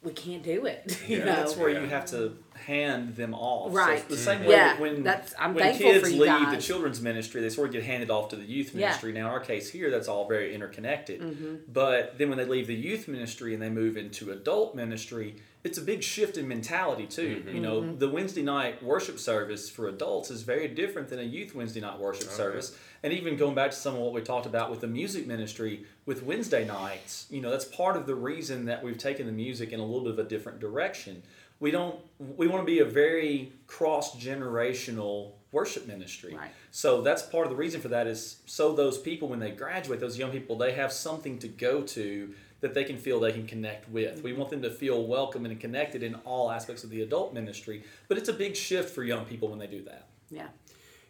We 0.03 0.13
can't 0.13 0.43
do 0.43 0.67
it, 0.67 1.01
you 1.09 1.19
Yeah, 1.19 1.25
know. 1.25 1.37
That's 1.37 1.57
where 1.57 1.71
Yeah. 1.71 1.81
you 1.81 1.87
have 1.89 2.05
to 2.07 2.37
hand 2.71 3.17
them 3.17 3.35
off. 3.35 3.73
So 3.73 3.77
Right. 3.79 3.99
it's 3.99 4.07
the 4.07 4.17
same 4.17 4.41
way 4.45 4.51
Yeah, 4.53 4.79
when, 4.81 5.03
that's- 5.03 5.35
I'm 5.39 5.55
when 5.55 5.65
thankful 5.65 5.91
kids 5.91 6.05
for 6.05 6.15
you 6.15 6.21
leave 6.23 6.51
the 6.51 6.57
children's 6.63 7.01
ministry, 7.01 7.41
they 7.41 7.51
sort 7.51 7.67
of 7.69 7.73
get 7.73 7.83
handed 7.83 8.11
off 8.11 8.29
to 8.31 8.37
the 8.37 8.45
youth 8.45 8.73
Yeah. 8.75 8.87
ministry. 8.87 9.13
Now, 9.13 9.21
in 9.27 9.33
our 9.33 9.41
case 9.41 9.69
here, 9.71 9.91
that's 9.91 10.07
all 10.09 10.29
very 10.29 10.55
interconnected. 10.55 11.21
Mm-hmm. 11.21 11.55
But 11.73 12.17
then 12.19 12.29
when 12.29 12.39
they 12.39 12.45
leave 12.45 12.69
the 12.69 12.75
youth 12.75 13.09
ministry 13.09 13.55
and 13.55 13.63
they 13.63 13.71
move 13.71 13.97
into 13.97 14.31
adult 14.31 14.75
ministry, 14.77 15.35
it's 15.65 15.79
a 15.79 15.83
big 15.83 16.03
shift 16.03 16.39
in 16.39 16.47
mentality 16.49 17.07
too. 17.07 17.43
You 17.53 17.61
know, 17.61 17.81
Mm-hmm. 17.83 17.99
the 17.99 18.09
Wednesday 18.09 18.43
night 18.43 18.83
worship 18.83 19.19
service 19.19 19.69
for 19.69 19.89
adults 19.89 20.31
is 20.31 20.43
very 20.43 20.69
different 20.69 21.09
than 21.09 21.19
a 21.19 21.23
youth 21.25 21.55
Wednesday 21.55 21.81
night 21.81 21.99
worship 21.99 22.29
Okay. 22.29 22.35
service. 22.37 22.77
And 23.03 23.13
even 23.13 23.37
going 23.37 23.55
back 23.57 23.71
to 23.73 23.77
some 23.77 23.95
of 23.95 24.01
what 24.01 24.13
we 24.13 24.21
talked 24.21 24.47
about 24.47 24.71
with 24.71 24.81
the 24.81 24.87
music 24.87 25.27
ministry 25.27 25.85
with 26.07 26.23
Wednesday 26.23 26.65
nights, 26.67 27.27
you 27.31 27.41
know, 27.41 27.51
that's 27.51 27.65
part 27.65 27.97
of 27.97 28.07
the 28.07 28.15
reason 28.15 28.67
that 28.67 28.83
we've 28.85 28.99
taken 28.99 29.27
the 29.27 29.33
music 29.33 29.73
in 29.73 29.81
a 29.81 29.85
little 29.85 30.03
bit 30.05 30.13
of 30.13 30.19
a 30.21 30.25
different 30.29 30.61
direction. 30.61 31.23
We 31.61 31.71
don't 31.71 31.97
we 32.19 32.49
want 32.49 32.63
to 32.63 32.67
be 32.67 32.81
a 32.81 32.85
very 32.85 33.53
cross 33.67 34.17
generational 34.17 35.33
worship 35.53 35.87
ministry. 35.87 36.35
Right. 36.35 36.51
So 36.71 37.03
that's 37.03 37.23
part 37.23 37.45
of 37.45 37.51
the 37.51 37.57
reason 37.57 37.81
for 37.81 37.89
that 37.89 38.07
is 38.07 38.41
so 38.47 38.75
those 38.75 38.99
people 38.99 39.29
when 39.29 39.41
they 39.41 39.51
graduate, 39.51 40.01
those 40.01 40.19
young 40.19 40.31
people, 40.31 40.57
they 40.57 40.73
have 40.73 40.93
something 40.93 41.39
to 41.41 41.49
go 41.49 41.83
to 41.83 42.35
that 42.61 42.75
they 42.75 42.85
can 42.85 42.99
feel 42.99 43.19
they 43.21 43.33
can 43.33 43.47
connect 43.47 43.89
with. 43.89 44.23
We 44.23 44.33
want 44.33 44.51
them 44.51 44.63
to 44.63 44.71
feel 44.71 45.07
welcome 45.07 45.47
and 45.47 45.59
connected 45.59 46.03
in 46.03 46.15
all 46.27 46.51
aspects 46.51 46.85
of 46.85 46.91
the 46.91 47.03
adult 47.03 47.33
ministry, 47.33 47.85
but 48.07 48.19
it's 48.19 48.29
a 48.29 48.35
big 48.35 48.55
shift 48.55 48.95
for 48.95 49.03
young 49.03 49.25
people 49.25 49.49
when 49.49 49.59
they 49.59 49.67
do 49.67 49.83
that. 49.85 50.09
yeah. 50.31 50.49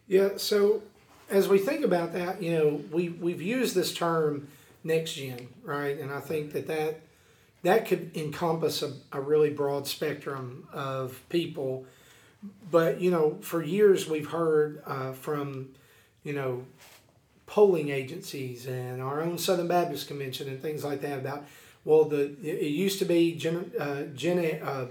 Yeah. 0.07 0.31
So, 0.39 0.83
as 1.29 1.49
we 1.49 1.59
think 1.59 1.85
about 1.85 2.13
that, 2.15 2.43
you 2.43 2.53
know, 2.53 2.81
we 2.91 3.11
we've 3.11 3.41
used 3.41 3.77
this 3.77 3.95
term 3.95 4.49
next 4.83 5.15
gen, 5.15 5.49
right? 5.63 5.99
And 6.01 6.11
I 6.13 6.19
think 6.19 6.53
that 6.53 6.67
that 6.67 7.01
that 7.63 7.87
could 7.87 8.17
encompass 8.17 8.83
a, 8.83 8.93
a 9.13 9.21
really 9.21 9.51
broad 9.51 9.87
spectrum 9.87 10.67
of 10.73 11.21
people. 11.29 11.85
But 12.71 13.01
you 13.01 13.11
know, 13.11 13.39
for 13.43 13.63
years 13.63 14.09
we've 14.09 14.29
heard 14.29 14.83
uh, 14.87 15.13
from, 15.13 15.71
you 16.25 16.33
know, 16.33 16.65
polling 17.47 17.91
agencies 17.91 18.67
and 18.67 19.03
our 19.03 19.21
own 19.21 19.37
Southern 19.37 19.69
Baptist 19.69 20.09
Convention 20.09 20.49
and 20.49 20.63
things 20.63 20.85
like 20.85 21.01
that 21.03 21.19
about, 21.19 21.45
well, 21.85 22.05
the 22.05 22.35
it 22.43 22.71
used 22.71 22.99
to 23.01 23.05
be 23.05 23.35
gen, 23.35 23.73
uh, 23.79 24.03
gen 24.15 24.39
uh, 24.63 24.87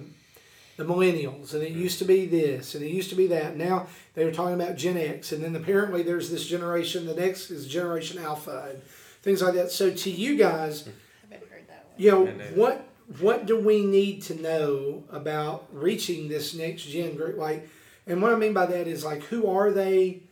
the 0.79 0.85
millennials 0.85 1.53
and 1.53 1.61
it 1.61 1.71
used 1.71 1.99
to 1.99 2.05
be 2.05 2.25
this 2.25 2.73
and 2.73 2.83
it 2.83 2.89
used 2.89 3.09
to 3.09 3.15
be 3.15 3.27
that. 3.27 3.57
Now 3.57 3.87
they 4.13 4.23
were 4.23 4.31
talking 4.31 4.55
about 4.59 4.77
Gen 4.77 4.97
X 4.97 5.33
and 5.33 5.43
then 5.43 5.55
apparently 5.55 6.03
there's 6.03 6.31
this 6.31 6.47
generation. 6.47 7.05
The 7.05 7.13
next 7.13 7.51
is 7.51 7.67
Generation 7.67 8.17
Alpha 8.17 8.69
and 8.71 8.81
things 9.21 9.41
like 9.41 9.55
that. 9.55 9.71
So 9.71 9.91
to 9.91 10.09
you 10.09 10.37
guys, 10.37 10.87
I 10.87 11.33
haven't 11.33 11.51
heard 11.51 11.67
that 11.67 11.85
one. 11.87 11.88
You 11.99 12.11
know 12.11 12.25
what 12.55 12.87
what 13.19 13.45
do 13.45 13.59
we 13.59 13.83
need 13.83 14.21
to 14.23 14.41
know 14.41 15.03
about 15.09 15.67
reaching 15.71 16.29
this 16.29 16.53
next 16.53 16.83
gen 16.83 17.15
group? 17.15 17.37
Like 17.37 17.67
and 18.07 18.21
what 18.21 18.33
i 18.33 18.35
mean 18.35 18.53
by 18.53 18.65
that 18.65 18.87
is 18.87 19.03
like 19.03 19.23
who 19.23 19.49
are 19.49 19.71
they? 19.71 20.23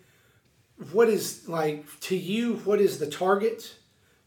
What 0.91 1.09
is 1.09 1.47
like 1.47 1.85
to 2.01 2.15
you 2.15 2.55
what 2.57 2.79
is 2.79 2.99
the 2.99 3.07
target? 3.07 3.75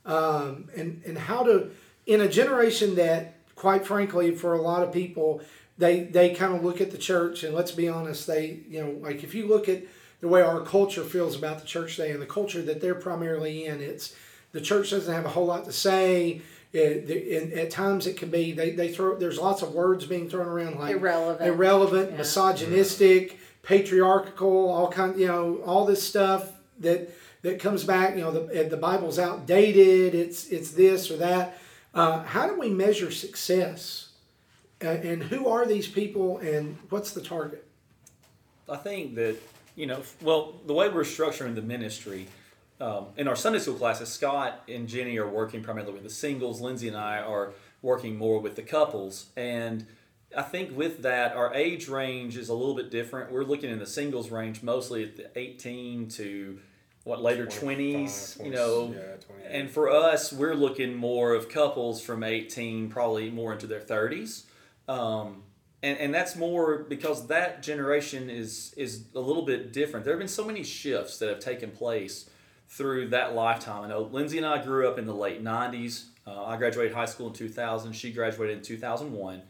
Um, 0.04 0.68
and 0.76 1.02
and 1.04 1.16
how 1.16 1.42
to 1.44 1.70
in 2.06 2.20
a 2.20 2.28
generation 2.28 2.97
that 2.97 3.37
quite 3.54 3.87
frankly 3.87 4.35
for 4.35 4.54
a 4.54 4.62
lot 4.62 4.82
of 4.82 4.92
people 4.92 5.42
they 5.78 6.00
they 6.00 6.35
kind 6.35 6.54
of 6.54 6.64
look 6.64 6.80
at 6.80 6.90
the 6.90 6.99
church 6.99 7.42
and 7.42 7.54
let's 7.54 7.73
be 7.73 7.88
honest 7.88 8.26
they 8.26 8.61
you 8.68 8.82
know 8.82 8.90
like 9.00 9.23
if 9.23 9.35
you 9.35 9.47
look 9.47 9.68
at 9.68 9.82
the 10.20 10.28
way 10.28 10.42
our 10.42 10.61
culture 10.61 11.04
feels 11.04 11.37
about 11.37 11.61
the 11.61 11.66
church 11.66 11.97
today 11.97 12.11
and 12.11 12.23
the 12.23 12.26
culture 12.26 12.62
that 12.62 12.80
they're 12.80 12.94
primarily 12.94 13.66
in 13.66 13.80
it's 13.80 14.14
the 14.52 14.61
church 14.61 14.90
doesn't 14.90 15.12
have 15.12 15.25
a 15.25 15.30
whole 15.30 15.47
lot 15.47 15.64
to 15.64 15.73
say 15.73 16.40
it, 16.72 17.06
the- 17.06 17.36
and 17.36 17.52
at 17.52 17.70
times 17.70 18.06
it 18.06 18.16
can 18.16 18.30
be 18.30 18.52
they, 18.52 18.70
they 18.70 18.88
throw 18.92 19.16
there's 19.18 19.38
lots 19.38 19.62
of 19.62 19.72
words 19.74 20.06
being 20.06 20.28
thrown 20.28 20.46
around 20.46 20.76
like 20.78 20.92
Irrelevant. 20.94 21.46
irrelevant 21.48 22.10
Yeah. 22.12 22.16
misogynistic 22.18 23.38
patriarchal 23.62 24.68
all 24.70 24.90
kind 24.90 25.18
you 25.18 25.26
know 25.26 25.56
all 25.66 25.84
this 25.84 26.02
stuff 26.02 26.52
that 26.78 27.10
that 27.42 27.58
comes 27.58 27.84
back 27.84 28.14
you 28.14 28.20
know 28.22 28.30
the, 28.30 28.64
the 28.64 28.76
bible's 28.76 29.18
outdated 29.18 30.14
it's 30.14 30.48
it's 30.48 30.70
this 30.72 31.10
or 31.10 31.16
that 31.16 31.58
uh, 31.94 32.22
how 32.22 32.46
do 32.46 32.58
we 32.58 32.70
measure 32.70 33.10
success 33.10 34.10
uh, 34.84 34.86
and 34.88 35.24
who 35.24 35.48
are 35.48 35.66
these 35.66 35.88
people 35.88 36.38
and 36.38 36.78
what's 36.90 37.12
the 37.12 37.20
target 37.20 37.66
I 38.68 38.76
think 38.76 39.16
that 39.16 39.36
you 39.76 39.86
know, 39.86 40.02
well, 40.20 40.54
the 40.66 40.74
way 40.74 40.88
we're 40.90 41.02
structuring 41.04 41.54
the 41.54 41.62
ministry 41.62 42.26
um, 42.80 43.06
in 43.16 43.28
our 43.28 43.37
Sunday 43.37 43.58
school 43.58 43.75
classes, 43.75 44.08
Scott 44.08 44.62
and 44.68 44.88
Jenny 44.88 45.18
are 45.18 45.28
working 45.28 45.62
primarily 45.62 45.92
with 45.92 46.02
the 46.02 46.10
singles. 46.10 46.60
Lindsay 46.60 46.88
and 46.88 46.96
I 46.96 47.18
are 47.18 47.52
working 47.82 48.16
more 48.16 48.40
with 48.40 48.56
the 48.56 48.62
couples, 48.62 49.26
and 49.37 49.87
I 50.37 50.42
think 50.42 50.76
with 50.76 51.02
that, 51.02 51.34
our 51.34 51.52
age 51.54 51.88
range 51.88 52.37
is 52.37 52.49
a 52.49 52.54
little 52.54 52.75
bit 52.75 52.90
different. 52.90 53.32
We're 53.32 53.44
looking 53.44 53.70
in 53.70 53.78
the 53.78 53.87
singles 53.87 54.30
range 54.30 54.62
mostly 54.62 55.04
at 55.04 55.16
the 55.16 55.38
18 55.38 56.08
to 56.10 56.58
what 57.04 57.22
later 57.22 57.46
20s, 57.46 58.37
25, 58.38 58.46
you 58.46 58.52
know. 58.52 58.94
yeah, 58.94 59.16
And 59.49 59.70
for 59.70 59.90
us, 59.90 60.32
we're 60.32 60.54
looking 60.54 60.94
more 60.94 61.34
of 61.34 61.49
couples 61.49 62.02
from 62.02 62.22
18, 62.22 62.90
probably 62.90 63.30
more 63.30 63.52
into 63.52 63.66
their 63.66 63.80
30s. 63.80 64.44
Um, 64.88 65.42
and, 65.82 65.99
and 65.99 66.14
that's 66.14 66.37
more 66.37 66.78
because 66.78 67.26
that 67.28 67.62
generation 67.62 68.28
is 68.28 68.75
is 68.76 69.06
a 69.14 69.20
little 69.20 69.44
bit 69.44 69.72
different. 69.72 70.04
There 70.04 70.12
have 70.12 70.18
been 70.18 70.28
so 70.28 70.44
many 70.44 70.62
shifts 70.62 71.18
that 71.18 71.28
have 71.28 71.40
taken 71.40 71.70
place 71.70 72.28
through 72.70 73.08
that 73.08 73.34
lifetime. 73.34 73.84
I 73.84 73.88
know 73.88 74.02
Lindsay 74.12 74.38
and 74.38 74.46
I 74.46 74.62
grew 74.62 74.88
up 74.88 74.98
in 74.98 75.04
the 75.04 75.14
late 75.14 75.42
90s. 75.42 76.04
Uh, 76.26 76.44
I 76.44 76.56
graduated 76.56 76.94
high 76.94 77.04
school 77.06 77.26
in 77.26 77.32
2000. 77.32 77.92
She 77.92 78.12
graduated 78.12 78.58
in 78.58 78.62
2001. 78.62 79.42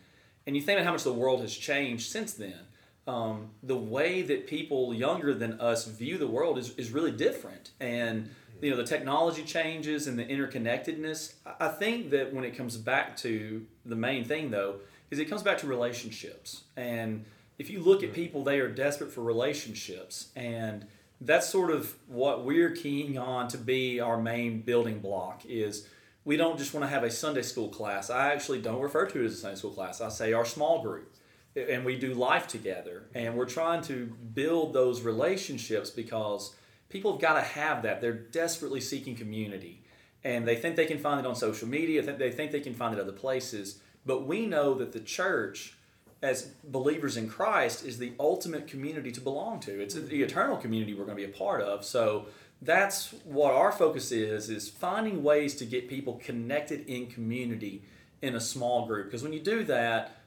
And 0.47 0.57
you 0.57 0.63
think 0.63 0.79
about 0.79 0.87
how 0.87 0.93
much 0.93 1.05
the 1.05 1.13
world 1.13 1.43
has 1.43 1.55
changed 1.55 2.11
since 2.11 2.33
then. 2.33 2.59
Um, 3.07 3.51
the 3.63 3.77
way 3.77 4.23
that 4.23 4.47
people 4.47 4.95
younger 4.95 5.35
than 5.35 5.61
us 5.61 5.85
view 5.87 6.17
the 6.17 6.27
world 6.27 6.59
is, 6.59 6.75
is 6.77 6.91
really 6.91 7.13
different. 7.13 7.71
And 7.79 8.31
you 8.63 8.71
know 8.71 8.77
the 8.77 8.85
technology 8.85 9.43
changes 9.43 10.07
and 10.07 10.19
the 10.19 10.25
interconnectedness. 10.25 11.35
I- 11.47 11.67
I 11.67 11.69
think 11.69 12.11
that 12.11 12.33
when 12.33 12.45
it 12.45 12.57
comes 12.57 12.77
back 12.77 13.17
to 13.19 13.67
the 13.85 13.97
main 13.97 14.25
thing 14.25 14.51
though, 14.51 14.81
is 15.11 15.19
it 15.19 15.27
comes 15.27 15.43
back 15.43 15.59
to 15.59 15.67
relationships. 15.67 16.63
And 16.77 17.25
if 17.59 17.69
you 17.71 17.81
look 17.81 18.03
at 18.03 18.13
people, 18.13 18.45
they 18.45 18.61
are 18.61 18.69
desperate 18.69 19.13
for 19.13 19.23
relationships. 19.23 20.29
And 20.37 20.87
that's 21.21 21.49
sort 21.49 21.71
of 21.71 21.95
what 22.07 22.45
we're 22.45 22.71
keying 22.71 23.19
on 23.19 23.49
to 23.49 23.59
be 23.59 24.01
our 24.01 24.21
main 24.21 24.63
building 24.63 25.01
block 25.01 25.45
is 25.45 25.87
we 26.25 26.37
don't 26.37 26.59
just 26.59 26.73
want 26.73 26.85
to 26.85 26.89
have 26.89 27.03
a 27.03 27.11
Sunday 27.11 27.43
school 27.43 27.69
class. 27.69 28.11
I 28.11 28.33
actually 28.33 28.61
don't 28.61 28.81
refer 28.81 29.07
to 29.07 29.23
it 29.23 29.27
as 29.27 29.35
a 29.35 29.37
Sunday 29.37 29.57
school 29.57 29.71
class. 29.71 30.01
I 30.01 30.09
say 30.09 30.33
our 30.33 30.45
small 30.45 30.83
group. 30.83 31.15
And 31.57 31.85
we 31.85 31.99
do 31.99 32.15
life 32.15 32.47
together. 32.47 33.09
And 33.15 33.37
we're 33.37 33.47
trying 33.47 33.83
to 33.83 34.07
build 34.07 34.73
those 34.73 35.03
relationships 35.03 35.91
because 35.91 36.55
people 36.89 37.13
have 37.13 37.21
got 37.21 37.35
to 37.35 37.41
have 37.41 37.83
that. 37.83 38.01
They're 38.01 38.13
desperately 38.13 38.81
seeking 38.81 39.17
community. 39.17 39.83
And 40.23 40.47
they 40.47 40.57
think 40.57 40.77
they 40.77 40.87
can 40.87 40.99
find 40.99 41.19
it 41.19 41.27
on 41.27 41.35
social 41.35 41.67
media. 41.67 42.03
They 42.03 42.31
think 42.31 42.53
they 42.53 42.61
can 42.61 42.75
find 42.75 42.95
it 42.95 43.01
other 43.01 43.13
places. 43.13 43.81
But 44.07 44.27
we 44.27 44.47
know 44.47 44.75
that 44.75 44.93
the 44.93 45.01
church 45.01 45.77
as 46.23 46.43
believers 46.65 47.17
in 47.17 47.29
christ 47.29 47.85
is 47.85 47.99
the 47.99 48.13
ultimate 48.19 48.67
community 48.67 49.11
to 49.11 49.21
belong 49.21 49.59
to 49.61 49.81
it's 49.81 49.95
the 49.95 50.01
mm-hmm. 50.01 50.23
eternal 50.23 50.57
community 50.57 50.95
we're 50.95 51.05
going 51.05 51.17
to 51.17 51.27
be 51.27 51.31
a 51.31 51.37
part 51.37 51.63
of 51.63 51.85
so 51.85 52.27
that's 52.63 53.15
what 53.25 53.53
our 53.53 53.73
focus 53.73 54.13
is 54.13 54.51
is 54.51 54.69
finding 54.69 55.23
ways 55.23 55.55
to 55.55 55.65
get 55.65 55.89
people 55.89 56.21
connected 56.23 56.87
in 56.87 57.07
community 57.07 57.83
in 58.23 58.35
a 58.35 58.41
small 58.41 58.87
group 58.87 59.07
because 59.07 59.23
when 59.23 59.33
you 59.33 59.41
do 59.41 59.65
that 59.65 60.21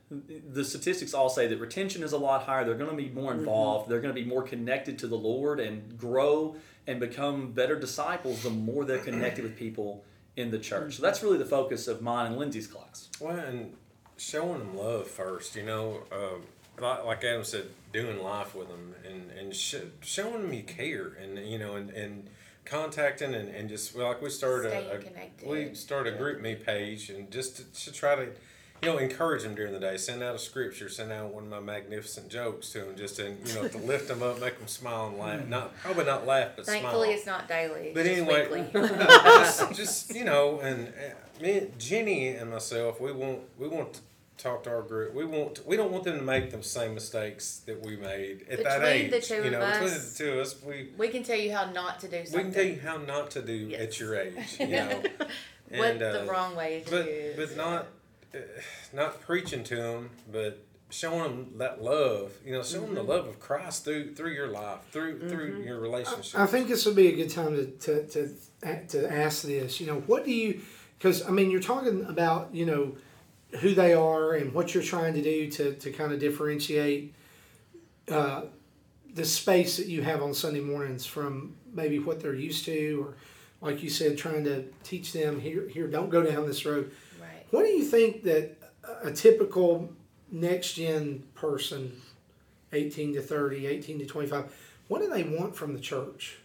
the 0.50 0.63
statistics 0.63 1.13
all 1.13 1.29
say 1.29 1.47
that 1.47 1.57
retention 1.59 2.03
is 2.03 2.13
a 2.13 2.17
lot 2.17 2.43
higher. 2.43 2.63
They're 2.63 2.75
going 2.75 2.89
to 2.89 2.95
be 2.95 3.09
more 3.09 3.31
mm-hmm. 3.31 3.39
involved. 3.39 3.89
They're 3.89 4.01
going 4.01 4.13
to 4.13 4.21
be 4.21 4.27
more 4.27 4.43
connected 4.43 5.00
to 5.00 5.07
the 5.07 5.17
Lord 5.17 5.59
and 5.59 5.97
grow 5.97 6.55
and 6.88 7.00
become 7.00 7.51
better 7.51 7.79
disciples 7.79 8.43
the 8.43 8.50
more 8.50 8.85
they're 8.85 9.00
connected 9.00 9.43
with 9.43 9.55
people 9.55 10.03
in 10.35 10.51
the 10.51 10.59
church. 10.59 10.95
So 10.95 11.01
that's 11.01 11.23
really 11.23 11.38
the 11.38 11.45
focus 11.45 11.88
of 11.88 12.01
mine 12.01 12.27
and 12.27 12.38
Lindsay's 12.38 12.67
class. 12.67 13.09
Well, 13.19 13.35
and 13.38 13.73
showing 14.17 14.60
them 14.60 14.77
love 14.77 15.08
first, 15.08 15.55
you 15.55 15.63
know, 15.63 16.03
um, 16.12 16.43
like, 16.79 17.05
like 17.05 17.24
Adam 17.24 17.43
said, 17.43 17.67
doing 17.91 18.22
life 18.22 18.55
with 18.55 18.67
them 18.67 18.96
and, 19.08 19.32
and 19.32 19.55
sh- 19.55 19.75
showing 20.01 20.41
them 20.41 20.53
you 20.53 20.63
care 20.63 21.13
and, 21.22 21.38
you 21.39 21.58
know, 21.58 21.75
and, 21.75 21.89
and 21.91 22.29
contacting 22.65 23.34
and, 23.34 23.50
and 23.50 23.70
just, 23.70 23.96
well, 23.96 24.08
like 24.08 24.22
we 24.22 24.29
started 24.29 24.70
Staying 24.70 25.13
a, 25.43 25.46
a 25.46 25.50
we 25.50 25.75
started 25.75 26.15
a 26.15 26.17
GroupMe 26.17 26.63
page 26.63 27.10
and 27.10 27.29
just 27.29 27.58
to, 27.58 27.86
to 27.86 27.91
try 27.91 28.15
to, 28.15 28.27
you 28.84 28.90
know, 28.92 28.98
encourage 28.98 29.44
them 29.44 29.56
during 29.56 29.72
the 29.74 29.80
day. 29.80 29.96
Send 29.98 30.22
out 30.22 30.36
a 30.36 30.40
scripture. 30.40 30.90
Send 30.90 31.12
out 31.12 31.34
one 31.34 31.44
of 31.44 31.50
my 31.50 31.60
magnificent 31.60 32.28
jokes 32.30 32.70
to 32.74 32.80
them, 32.80 32.96
just 32.98 33.16
to 33.16 33.34
you 33.46 33.54
know 33.56 33.68
to 33.68 33.78
lift 33.78 34.08
them 34.10 34.22
up, 34.22 34.40
make 34.42 34.58
them 34.60 34.68
smile 34.68 35.08
and 35.08 35.18
laugh. 35.18 35.48
Not 35.48 35.75
probably 35.78 36.06
not 36.06 36.25
laugh, 36.25 36.52
but 36.56 36.66
smile. 36.66 36.82
Thankfully, 36.82 37.08
smile. 37.08 37.18
it's 37.18 37.25
not 37.25 37.48
daily. 37.48 37.92
But 37.94 38.06
just 38.06 38.20
anyway, 38.20 38.70
just, 38.74 39.74
just 39.74 40.16
you 40.16 40.25
know, 40.25 40.60
and 40.60 40.88
uh, 40.90 41.42
me, 41.42 41.68
Jenny, 41.80 42.30
and 42.30 42.52
myself, 42.52 43.00
we 43.00 43.12
want 43.12 43.40
we 43.58 43.68
want 43.68 43.94
to 43.94 44.00
talk 44.38 44.63
to 44.63 44.70
our 44.70 44.82
group. 44.82 45.13
We 45.13 45.24
want 45.25 45.66
we 45.66 45.78
don't 45.78 45.92
want 45.92 46.04
them 46.04 46.18
to 46.18 46.24
make 46.24 46.52
the 46.52 46.62
same 46.63 46.94
mistakes 46.94 47.62
that 47.66 47.82
we 47.86 47.96
made 47.96 48.46
at 48.50 48.63
that 48.63 48.82
Between 48.82 49.12
the 49.12 49.18
age. 49.18 49.28
two 49.28 49.36
you 49.36 49.42
of 49.44 49.52
know, 49.54 49.60
between 49.72 49.90
us, 49.90 50.12
the 50.18 50.24
two 50.25 50.32
of 50.34 50.40
us, 50.40 50.56
we 50.63 50.90
we 50.98 51.08
can 51.08 51.24
tell 51.24 51.38
you 51.40 51.54
how 51.54 51.72
not 51.72 52.00
to 52.02 52.08
do 52.08 52.25
Something. 52.25 52.34
we 52.38 52.44
can 52.44 52.54
tell 52.54 52.63
you 52.74 52.80
how 52.82 52.98
not 52.98 53.32
to 53.32 53.42
do 53.42 53.54
Yes. 53.54 53.82
at 53.82 54.00
your 54.00 54.16
age. 54.20 54.58
You 54.60 54.68
know, 54.68 55.04
what 55.70 55.92
And, 55.92 56.02
the 56.02 56.24
uh, 56.24 56.25
wrong 56.25 56.56
way 56.56 56.82
to 56.86 56.92
but 56.92 57.06
do. 57.06 57.34
but 57.38 57.56
not 57.58 57.88
not 58.94 59.22
preaching 59.22 59.63
to 59.66 59.75
them, 59.75 60.10
but 60.32 60.63
showing 60.90 61.24
them 61.24 61.58
that 61.58 61.82
love. 61.82 62.34
You 62.46 62.54
know, 62.54 62.63
showing 62.63 62.86
Mm-hmm. 62.86 62.96
the 62.96 63.04
love 63.04 63.28
of 63.28 63.40
Christ 63.40 63.84
through 63.86 64.13
through 64.16 64.32
your 64.32 64.48
life, 64.48 64.80
through 64.92 65.28
through 65.30 65.63
your 65.63 65.80
relationship. 65.80 66.40
I 66.40 66.46
think 66.46 66.68
this 66.68 66.86
would 66.86 66.96
be 66.96 67.08
a 67.08 67.16
good 67.16 67.30
time 67.30 67.56
to, 67.56 67.66
to, 67.66 68.08
to, 68.62 68.88
to 68.88 69.12
ask 69.13 69.44
this. 69.44 69.80
You 69.80 69.88
know, 69.88 70.00
what 70.02 70.25
do 70.25 70.32
you, 70.32 70.62
because 70.98 71.25
I 71.28 71.32
mean, 71.32 71.50
you're 71.52 71.62
talking 71.62 72.06
about, 72.06 72.54
you 72.54 72.66
know, 72.66 72.96
who 73.60 73.74
they 73.75 73.94
are 73.94 74.34
and 74.34 74.54
what 74.54 74.74
you're 74.74 74.84
trying 74.84 75.13
to 75.13 75.22
do 75.22 75.50
to, 75.52 75.74
to 75.75 75.92
kind 75.92 76.12
of 76.12 76.20
differentiate 76.20 77.13
uh, 78.10 78.44
the 79.13 79.24
space 79.25 79.78
that 79.78 79.86
you 79.88 80.02
have 80.02 80.24
on 80.24 80.34
Sunday 80.34 80.60
mornings 80.60 81.06
from 81.06 81.56
maybe 81.72 82.00
what 82.00 82.20
they're 82.20 82.34
used 82.34 82.66
to, 82.66 83.06
or 83.08 83.68
like 83.68 83.84
you 83.84 83.90
said, 83.90 84.18
trying 84.18 84.44
to 84.44 84.63
teach 84.84 85.13
them 85.13 85.40
here, 85.40 85.68
here, 85.70 85.88
don't 85.88 86.10
go 86.10 86.24
down 86.24 86.48
this 86.48 86.66
road. 86.66 86.92
Right. 87.53 87.60
What 87.60 87.65
do 87.65 87.72
you 87.72 87.83
think 87.86 88.24
that 88.24 88.57
a 89.03 89.12
typical 89.12 89.91
next 90.31 90.74
gen 90.74 91.24
person, 91.36 91.93
18 92.72 93.13
to 93.15 93.22
30, 93.22 93.67
18 93.67 94.00
to 94.00 94.05
25, 94.05 94.53
what 94.88 95.01
do 95.01 95.10
they 95.10 95.24
want 95.24 95.55
from 95.55 95.74
the 95.74 95.79
church? 95.79 96.38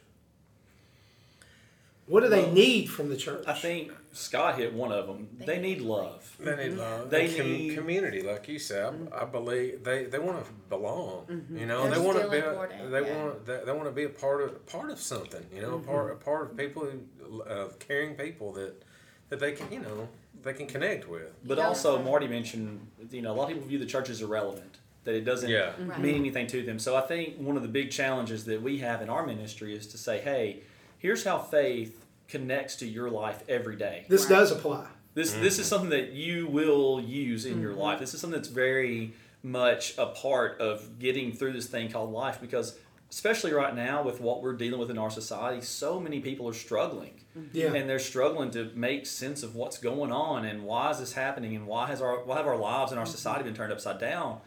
What 2.07 2.23
do 2.23 2.29
they 2.31 2.43
Well, 2.45 2.53
need 2.53 2.87
from 2.87 3.11
the 3.11 3.17
church? 3.17 3.45
I 3.47 3.53
think 3.53 3.93
Scott 4.13 4.57
hit 4.57 4.73
one 4.73 4.93
of 4.93 5.07
them. 5.07 5.29
They 5.39 5.45
They 5.45 5.59
need 5.61 5.79
need 5.79 5.87
love. 5.87 6.37
They 6.41 6.57
need 6.57 6.79
love. 6.79 7.11
They 7.11 7.27
They 7.27 7.37
com- 7.37 7.53
need- 7.53 7.75
community, 7.77 8.23
like 8.23 8.49
you 8.49 8.59
said. 8.59 9.11
I, 9.13 9.23
I 9.23 9.25
believe 9.27 9.85
they, 9.85 10.05
they 10.05 10.19
want 10.19 10.43
to 10.45 10.51
belong. 10.71 11.45
You 11.53 11.67
know, 11.67 11.85
That's 11.85 11.99
they 11.99 12.07
want 12.07 12.21
to 12.23 12.31
be. 12.31 12.39
A, 12.39 12.89
they 12.89 13.07
yeah. 13.07 13.25
want 13.25 13.45
they, 13.47 13.61
they 13.67 13.73
want 13.73 13.85
to 13.85 13.93
be 13.93 14.05
a 14.05 14.09
part 14.09 14.41
of 14.41 14.65
part 14.67 14.91
of 14.91 14.99
something. 14.99 15.45
You 15.55 15.61
know, 15.61 15.75
a 15.75 15.81
part 15.81 16.13
a 16.13 16.17
part 16.17 16.51
of 16.51 16.57
people 16.57 16.87
who 16.87 17.43
uh, 17.43 17.69
caring 17.79 18.15
people 18.15 18.53
that 18.55 18.83
that 19.29 19.39
they 19.39 19.53
can 19.53 19.71
you 19.71 19.81
know 19.81 20.09
they 20.49 20.55
can 20.55 20.67
connect 20.67 21.09
with. 21.09 21.33
But 21.45 21.59
Yeah. 21.59 21.69
also, 21.69 22.03
Marty 22.03 22.27
mentioned, 22.27 22.87
you 23.11 23.23
know, 23.23 23.33
a 23.33 23.35
lot 23.35 23.45
of 23.45 23.55
people 23.55 23.69
view 23.69 23.79
the 23.79 23.87
church 23.87 24.09
as 24.11 24.23
irrelevant, 24.23 24.79
that 25.05 25.15
it 25.15 25.25
doesn't 25.25 25.51
Yeah. 25.51 25.73
Right. 25.79 26.01
mean 26.01 26.17
anything 26.17 26.47
to 26.49 26.63
them. 26.63 26.79
So 26.79 26.97
I 26.97 27.03
think 27.03 27.37
one 27.39 27.57
of 27.57 27.63
the 27.63 27.69
big 27.69 27.91
challenges 27.91 28.45
that 28.47 28.63
we 28.63 28.79
have 28.79 29.03
in 29.03 29.09
our 29.09 29.27
ministry 29.27 29.75
is 29.75 29.87
to 29.89 29.99
say, 29.99 30.19
hey, 30.19 30.63
here's 30.99 31.25
how 31.25 31.39
faith 31.39 32.05
connects 32.29 32.77
to 32.77 32.87
your 32.87 33.11
life 33.11 33.43
every 33.49 33.77
day. 33.77 34.07
this 34.09 34.23
Right. 34.23 34.37
does 34.39 34.53
apply. 34.53 34.87
This 35.15 35.33
this 35.33 35.59
is 35.59 35.67
mm-hmm. 35.67 35.69
something 35.69 35.91
that 35.91 36.13
you 36.13 36.47
will 36.47 37.01
use 37.01 37.45
in 37.45 37.61
your 37.61 37.73
mm-hmm. 37.73 37.81
life. 37.81 37.99
This 37.99 38.15
is 38.15 38.21
something 38.21 38.39
that's 38.39 38.49
very 38.51 39.15
much 39.43 39.97
a 39.99 40.07
part 40.07 40.61
of 40.61 40.99
getting 40.99 41.33
through 41.33 41.53
this 41.53 41.67
thing 41.67 41.91
called 41.91 42.13
life 42.13 42.41
because 42.41 42.79
especially 43.11 43.53
right 43.53 43.75
now 43.75 44.03
with 44.03 44.21
what 44.21 44.43
we're 44.43 44.55
dealing 44.55 44.79
with 44.79 44.91
in 44.91 44.99
our 44.99 45.11
society, 45.11 45.63
so 45.63 45.99
many 45.99 46.21
people 46.21 46.49
are 46.49 46.55
struggling. 46.55 47.15
Mm-hmm. 47.37 47.57
Yeah. 47.57 47.75
And 47.75 47.89
they're 47.89 47.99
struggling 47.99 48.51
to 48.53 48.71
make 48.75 49.07
sense 49.07 49.43
of 49.43 49.55
what's 49.55 49.79
going 49.79 50.13
on 50.13 50.45
and 50.45 50.65
why 50.65 50.91
is 50.91 50.99
this 50.99 51.13
happening 51.13 51.57
and 51.57 51.67
why 51.67 51.87
has 51.87 52.03
our 52.03 52.25
why 52.25 52.37
have 52.37 52.47
our 52.47 52.57
lives 52.57 52.93
and 52.93 52.99
our 52.99 53.07
mm-hmm. 53.07 53.13
society 53.13 53.45
been 53.45 53.55
turned 53.55 53.73
upside 53.73 53.99
down. 53.99 54.41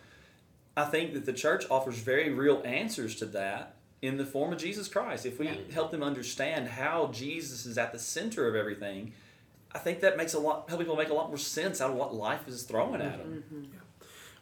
I 0.76 0.86
think 0.86 1.14
that 1.14 1.26
the 1.26 1.34
church 1.34 1.66
offers 1.70 2.00
very 2.00 2.30
real 2.30 2.62
answers 2.64 3.16
to 3.18 3.26
that 3.28 3.76
in 4.02 4.18
the 4.18 4.26
form 4.26 4.54
of 4.54 4.60
Jesus 4.60 4.88
Christ. 4.88 5.26
If 5.26 5.38
we 5.38 5.50
help 5.74 5.92
them 5.92 6.02
understand 6.02 6.70
how 6.70 7.08
Jesus 7.14 7.66
is 7.66 7.78
at 7.78 7.92
the 7.92 8.00
center 8.00 8.48
of 8.48 8.56
everything, 8.56 9.14
I 9.74 9.80
think 9.80 10.00
that 10.00 10.18
makes 10.18 10.34
a 10.34 10.40
lot 10.40 10.70
help 10.70 10.80
people 10.80 10.96
make 10.96 11.10
a 11.10 11.14
lot 11.14 11.28
more 11.28 11.38
sense 11.38 11.82
out 11.82 11.92
of 11.92 11.98
what 11.98 12.14
life 12.14 12.48
is 12.48 12.64
throwing 12.64 13.02
at 13.02 13.20
mm-hmm. 13.20 13.32
them. 13.32 13.72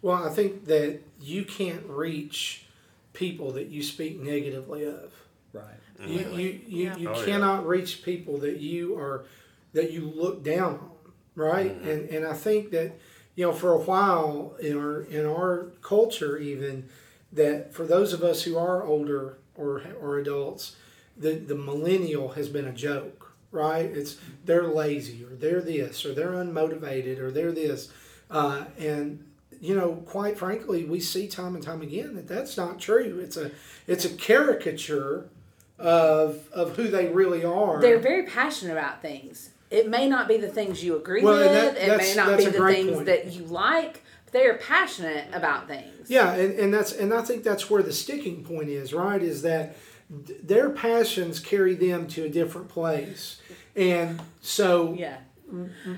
Well, 0.01 0.23
I 0.23 0.29
think 0.29 0.65
that 0.65 1.01
you 1.19 1.43
can't 1.43 1.85
reach 1.85 2.65
people 3.13 3.51
that 3.53 3.67
you 3.67 3.81
speak 3.83 4.19
negatively 4.19 4.85
of. 4.85 5.11
Right. 5.53 5.65
You, 6.05 6.19
you, 6.19 6.59
you, 6.67 6.83
Yeah. 6.85 6.97
you 6.97 7.09
Oh, 7.09 7.19
yeah. 7.19 7.25
cannot 7.25 7.67
reach 7.67 8.03
people 8.03 8.37
that 8.39 8.57
you 8.59 8.97
are 8.97 9.25
that 9.73 9.91
you 9.91 10.11
look 10.15 10.43
down 10.43 10.75
on, 10.75 10.89
right? 11.35 11.71
And 11.71 12.09
and 12.09 12.25
I 12.25 12.33
think 12.33 12.71
that 12.71 12.93
you 13.35 13.45
know 13.45 13.53
for 13.53 13.71
a 13.73 13.77
while 13.79 14.55
in 14.59 14.77
our 14.77 15.01
in 15.01 15.25
our 15.25 15.71
culture 15.81 16.37
even 16.37 16.87
that 17.33 17.73
for 17.73 17.85
those 17.85 18.13
of 18.13 18.23
us 18.23 18.43
who 18.43 18.57
are 18.57 18.83
older 18.83 19.37
or 19.55 19.81
or 20.01 20.17
adults, 20.19 20.75
the 21.17 21.33
the 21.33 21.55
millennial 21.55 22.29
has 22.29 22.47
been 22.49 22.65
a 22.65 22.71
joke, 22.73 23.33
right? 23.51 23.85
It's 23.85 24.17
they're 24.45 24.67
lazy 24.67 25.23
or 25.25 25.35
they're 25.35 25.61
this 25.61 26.05
or 26.05 26.13
they're 26.13 26.31
unmotivated 26.31 27.19
or 27.19 27.29
they're 27.31 27.51
this, 27.51 27.91
uh, 28.31 28.65
and 28.77 29.25
you 29.61 29.75
know, 29.75 29.95
quite 30.05 30.37
frankly, 30.37 30.83
we 30.85 30.99
see 30.99 31.27
time 31.27 31.55
and 31.55 31.63
time 31.63 31.81
again 31.81 32.15
that 32.15 32.27
that's 32.27 32.55
not 32.57 32.79
true. 32.79 33.19
It's 33.21 33.37
a 33.37 33.51
it's 33.87 34.05
a 34.05 34.09
caricature 34.09 35.29
of 35.77 36.47
of 36.51 36.75
who 36.75 36.87
they 36.87 37.07
really 37.07 37.43
are. 37.45 37.79
They're 37.81 37.99
very 37.99 38.23
passionate 38.23 38.73
about 38.73 39.01
things. 39.01 39.49
It 39.69 39.87
may 39.87 40.09
not 40.09 40.27
be 40.27 40.37
the 40.37 40.47
things 40.47 40.83
you 40.83 40.95
agree 40.95 41.21
Well, 41.23 41.37
with. 41.37 41.75
that- 41.75 41.77
it 41.77 41.97
may 41.97 42.15
not 42.15 42.37
be 42.37 42.45
the 42.45 42.51
things 42.65 42.91
point. 42.93 43.05
that 43.05 43.33
you 43.33 43.43
like. 43.45 44.03
But 44.25 44.33
they 44.33 44.45
are 44.45 44.57
passionate 44.57 45.27
about 45.33 45.67
things. 45.67 46.09
Yeah, 46.09 46.33
and, 46.33 46.57
and 46.59 46.73
that's 46.73 46.91
and 46.91 47.13
I 47.13 47.21
think 47.21 47.43
that's 47.43 47.69
where 47.69 47.81
the 47.83 47.93
sticking 47.93 48.43
point 48.43 48.69
is, 48.69 48.93
right? 48.93 49.21
Is 49.21 49.41
that 49.43 49.75
their 50.09 50.69
passions 50.71 51.39
carry 51.39 51.75
them 51.75 52.07
to 52.07 52.23
a 52.25 52.29
different 52.29 52.67
place, 52.69 53.39
and 53.75 54.21
so 54.41 54.93
Yeah. 54.97 55.17
Mm-hmm. 55.53 55.93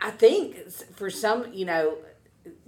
I 0.00 0.10
think 0.10 0.56
for 0.96 1.10
some, 1.10 1.52
you 1.52 1.64
know, 1.64 1.96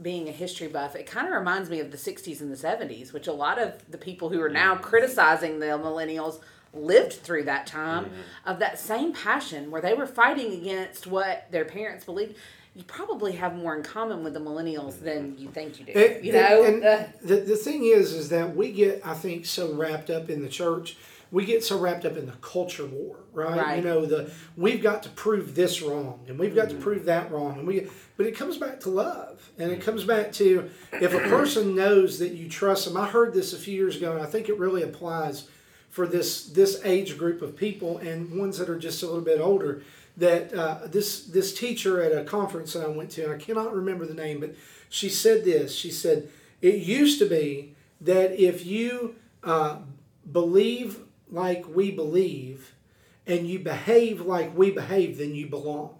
being 0.00 0.28
a 0.28 0.32
history 0.32 0.68
buff, 0.68 0.94
it 0.94 1.06
kind 1.06 1.26
of 1.26 1.34
reminds 1.34 1.68
me 1.70 1.80
of 1.80 1.90
the 1.90 1.96
60s 1.96 2.40
and 2.40 2.50
the 2.52 2.56
70s, 2.56 3.12
which 3.12 3.26
a 3.26 3.32
lot 3.32 3.58
of 3.58 3.72
the 3.90 3.98
people 3.98 4.28
who 4.28 4.40
are 4.40 4.48
now 4.48 4.76
criticizing 4.76 5.58
the 5.60 5.66
millennials 5.66 6.40
lived 6.72 7.12
through 7.12 7.44
that 7.44 7.66
time 7.66 8.10
of 8.46 8.58
that 8.58 8.78
same 8.78 9.12
passion 9.12 9.70
where 9.70 9.80
they 9.80 9.94
were 9.94 10.06
fighting 10.06 10.52
against 10.52 11.06
what 11.06 11.46
their 11.50 11.64
parents 11.64 12.04
believed. 12.04 12.36
You 12.74 12.82
probably 12.82 13.32
have 13.32 13.54
more 13.54 13.76
in 13.76 13.84
common 13.84 14.24
with 14.24 14.34
the 14.34 14.40
millennials 14.40 15.00
than 15.00 15.38
you 15.38 15.48
think 15.48 15.78
you 15.78 15.86
do. 15.86 15.92
And- 15.92 16.24
you 16.24 16.32
know? 16.32 16.64
and, 16.64 16.84
Uh, 16.84 17.04
the, 17.22 17.36
the 17.36 17.56
thing 17.56 17.84
is, 17.84 18.12
is 18.12 18.28
that 18.30 18.56
we 18.56 18.72
get, 18.72 19.00
I 19.06 19.14
think, 19.14 19.46
so 19.46 19.72
wrapped 19.72 20.10
up 20.10 20.28
in 20.28 20.42
the 20.42 20.48
church. 20.48 20.96
We 21.34 21.44
get 21.44 21.64
so 21.64 21.78
wrapped 21.78 22.04
up 22.04 22.16
in 22.16 22.26
the 22.26 22.32
culture 22.40 22.86
war, 22.86 23.16
right? 23.32 23.56
Right. 23.60 23.76
You 23.78 23.82
know, 23.84 24.06
the 24.06 24.30
we've 24.56 24.80
got 24.82 25.02
to 25.02 25.08
prove 25.10 25.54
this 25.56 25.82
wrong, 25.82 26.20
and 26.28 26.38
we've 26.38 26.50
Mm-hmm. 26.50 26.58
got 26.60 26.68
to 26.70 26.76
prove 26.76 27.04
that 27.06 27.30
wrong, 27.32 27.58
and 27.58 27.66
we. 27.66 27.88
But 28.16 28.26
it 28.26 28.36
comes 28.36 28.56
back 28.56 28.78
to 28.80 28.90
love, 28.90 29.50
and 29.58 29.72
it 29.72 29.80
comes 29.80 30.04
back 30.04 30.30
to 30.34 30.70
if 30.92 31.12
a 31.12 31.18
person 31.28 31.74
knows 31.74 32.20
that 32.20 32.32
you 32.34 32.48
trust 32.48 32.84
them. 32.86 32.96
I 32.96 33.06
heard 33.08 33.34
this 33.34 33.52
a 33.52 33.58
few 33.58 33.74
years 33.74 33.96
ago, 33.96 34.12
and 34.12 34.22
I 34.22 34.26
think 34.26 34.48
it 34.48 34.56
really 34.58 34.82
applies 34.84 35.48
for 35.90 36.06
this 36.06 36.46
this 36.50 36.80
age 36.84 37.18
group 37.18 37.42
of 37.42 37.56
people 37.56 37.98
and 37.98 38.38
ones 38.38 38.58
that 38.58 38.68
are 38.70 38.78
just 38.78 39.02
a 39.02 39.06
little 39.06 39.20
bit 39.20 39.40
older. 39.40 39.82
That 40.16 40.54
uh, 40.54 40.78
this 40.86 41.24
this 41.26 41.52
teacher 41.52 42.00
at 42.00 42.12
a 42.16 42.22
conference 42.22 42.74
that 42.74 42.84
I 42.84 42.88
went 42.88 43.10
to, 43.16 43.24
and 43.24 43.32
I 43.34 43.38
cannot 43.38 43.74
remember 43.74 44.06
the 44.06 44.14
name, 44.14 44.38
but 44.38 44.54
she 44.88 45.08
said 45.08 45.44
this. 45.44 45.74
She 45.74 45.90
said, 45.90 46.28
It 46.62 46.76
used 46.76 47.18
to 47.18 47.26
be 47.26 47.74
that 48.02 48.30
if 48.40 48.64
you 48.64 49.16
uh, 49.42 49.78
believe 50.30 50.98
like 51.34 51.66
we 51.68 51.90
believe 51.90 52.74
and 53.26 53.48
you 53.48 53.58
behave 53.58 54.20
like 54.20 54.56
we 54.56 54.70
behave, 54.70 55.18
then 55.18 55.34
you 55.34 55.46
belong. 55.46 55.96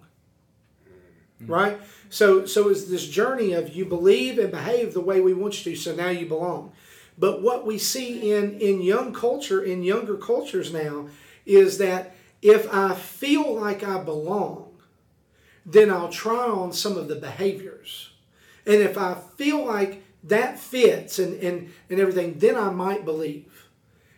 Mm-hmm. 1.42 1.52
Right? 1.52 1.80
So 2.10 2.46
so 2.46 2.68
it's 2.68 2.84
this 2.84 3.06
journey 3.06 3.52
of 3.52 3.74
you 3.74 3.84
believe 3.84 4.38
and 4.38 4.50
behave 4.50 4.94
the 4.94 5.00
way 5.00 5.20
we 5.20 5.34
want 5.34 5.64
you 5.64 5.72
to, 5.72 5.78
so 5.78 5.94
now 5.94 6.10
you 6.10 6.26
belong. 6.26 6.72
But 7.16 7.42
what 7.42 7.64
we 7.64 7.78
see 7.78 8.32
in, 8.32 8.58
in 8.58 8.82
young 8.82 9.12
culture, 9.12 9.62
in 9.62 9.82
younger 9.82 10.16
cultures 10.16 10.72
now, 10.72 11.08
is 11.46 11.78
that 11.78 12.14
if 12.42 12.72
I 12.74 12.94
feel 12.94 13.54
like 13.54 13.84
I 13.84 14.02
belong, 14.02 14.76
then 15.64 15.90
I'll 15.90 16.10
try 16.10 16.46
on 16.48 16.72
some 16.72 16.96
of 16.96 17.08
the 17.08 17.14
behaviors. 17.14 18.10
And 18.66 18.76
if 18.76 18.98
I 18.98 19.14
feel 19.36 19.64
like 19.64 20.02
that 20.24 20.58
fits 20.58 21.18
and, 21.18 21.40
and, 21.42 21.72
and 21.88 22.00
everything, 22.00 22.38
then 22.38 22.56
I 22.56 22.70
might 22.70 23.04
believe. 23.04 23.63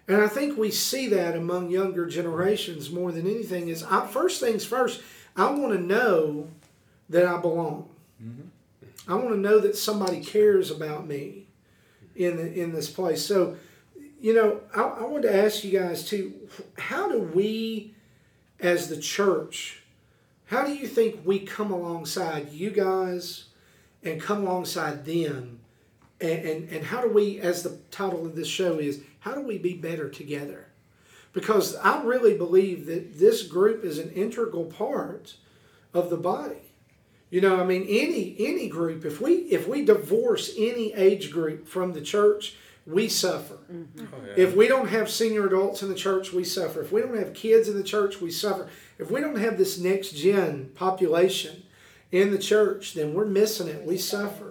And 0.08 0.22
I 0.22 0.28
think 0.28 0.56
we 0.56 0.70
see 0.70 1.08
that 1.08 1.34
among 1.36 1.70
younger 1.70 2.06
generations 2.06 2.90
more 2.90 3.10
than 3.10 3.26
anything 3.26 3.68
is 3.68 3.82
I, 3.82 4.06
first 4.06 4.40
things 4.40 4.64
first, 4.64 5.02
I 5.36 5.50
want 5.50 5.72
to 5.72 5.80
know 5.80 6.48
that 7.08 7.26
I 7.26 7.38
belong. 7.38 7.88
Mm-hmm. 8.22 9.10
I 9.10 9.14
want 9.14 9.30
to 9.30 9.40
know 9.40 9.58
that 9.60 9.76
somebody 9.76 10.22
cares 10.22 10.70
about 10.70 11.06
me 11.06 11.46
in 12.14 12.36
the, 12.36 12.60
in 12.60 12.72
this 12.72 12.90
place. 12.90 13.24
So, 13.24 13.56
you 14.20 14.34
know, 14.34 14.60
I, 14.74 14.82
I 14.82 15.02
wanted 15.04 15.28
to 15.28 15.36
ask 15.36 15.64
you 15.64 15.78
guys 15.78 16.08
too, 16.08 16.34
how 16.78 17.10
do 17.10 17.20
we 17.20 17.94
as 18.60 18.88
the 18.88 18.96
church, 18.96 19.82
how 20.46 20.64
do 20.64 20.74
you 20.74 20.86
think 20.86 21.20
we 21.24 21.40
come 21.40 21.70
alongside 21.70 22.52
you 22.52 22.70
guys 22.70 23.46
and 24.02 24.20
come 24.20 24.46
alongside 24.46 25.04
them? 25.04 25.55
And, 26.20 26.44
and, 26.44 26.70
and 26.70 26.84
how 26.84 27.02
do 27.02 27.08
we, 27.08 27.40
as 27.40 27.62
the 27.62 27.78
title 27.90 28.24
of 28.24 28.36
this 28.36 28.48
show 28.48 28.78
is, 28.78 29.02
how 29.20 29.34
do 29.34 29.42
we 29.42 29.58
be 29.58 29.74
better 29.74 30.08
together? 30.08 30.66
Because 31.32 31.76
I 31.76 32.02
really 32.02 32.36
believe 32.36 32.86
that 32.86 33.18
this 33.18 33.42
group 33.42 33.84
is 33.84 33.98
an 33.98 34.10
integral 34.12 34.64
part 34.64 35.34
of 35.92 36.08
the 36.08 36.16
body. 36.16 36.72
You 37.28 37.40
know, 37.40 37.60
I 37.60 37.64
mean, 37.64 37.82
any 37.88 38.36
any 38.38 38.68
group, 38.68 39.04
if 39.04 39.20
we 39.20 39.32
if 39.32 39.66
we 39.66 39.84
divorce 39.84 40.54
any 40.56 40.94
age 40.94 41.32
group 41.32 41.66
from 41.66 41.92
the 41.92 42.00
church, 42.00 42.54
we 42.86 43.08
suffer. 43.08 43.58
Mm-hmm. 43.70 44.06
Oh, 44.14 44.26
yeah. 44.26 44.32
If 44.36 44.54
we 44.54 44.68
don't 44.68 44.88
have 44.88 45.10
senior 45.10 45.46
adults 45.46 45.82
in 45.82 45.88
the 45.88 45.94
church, 45.96 46.32
we 46.32 46.44
suffer. 46.44 46.80
If 46.80 46.92
we 46.92 47.02
don't 47.02 47.18
have 47.18 47.34
kids 47.34 47.68
in 47.68 47.76
the 47.76 47.82
church, 47.82 48.20
we 48.20 48.30
suffer. 48.30 48.68
If 48.98 49.10
we 49.10 49.20
don't 49.20 49.38
have 49.38 49.58
this 49.58 49.78
next 49.78 50.12
gen 50.12 50.70
population 50.76 51.64
in 52.12 52.30
the 52.30 52.38
church, 52.38 52.94
then 52.94 53.12
we're 53.12 53.26
missing 53.26 53.66
it. 53.66 53.84
We 53.84 53.98
suffer. 53.98 54.45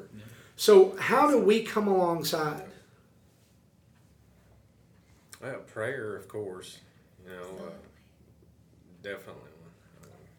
So, 0.56 0.96
how 0.98 1.30
do 1.30 1.38
we 1.38 1.64
come 1.64 1.88
alongside? 1.88 2.64
Well, 5.42 5.60
prayer, 5.60 6.16
of 6.16 6.28
course. 6.28 6.80
You 7.26 7.32
know, 7.32 7.66
uh, 7.68 7.70
definitely. 9.04 9.42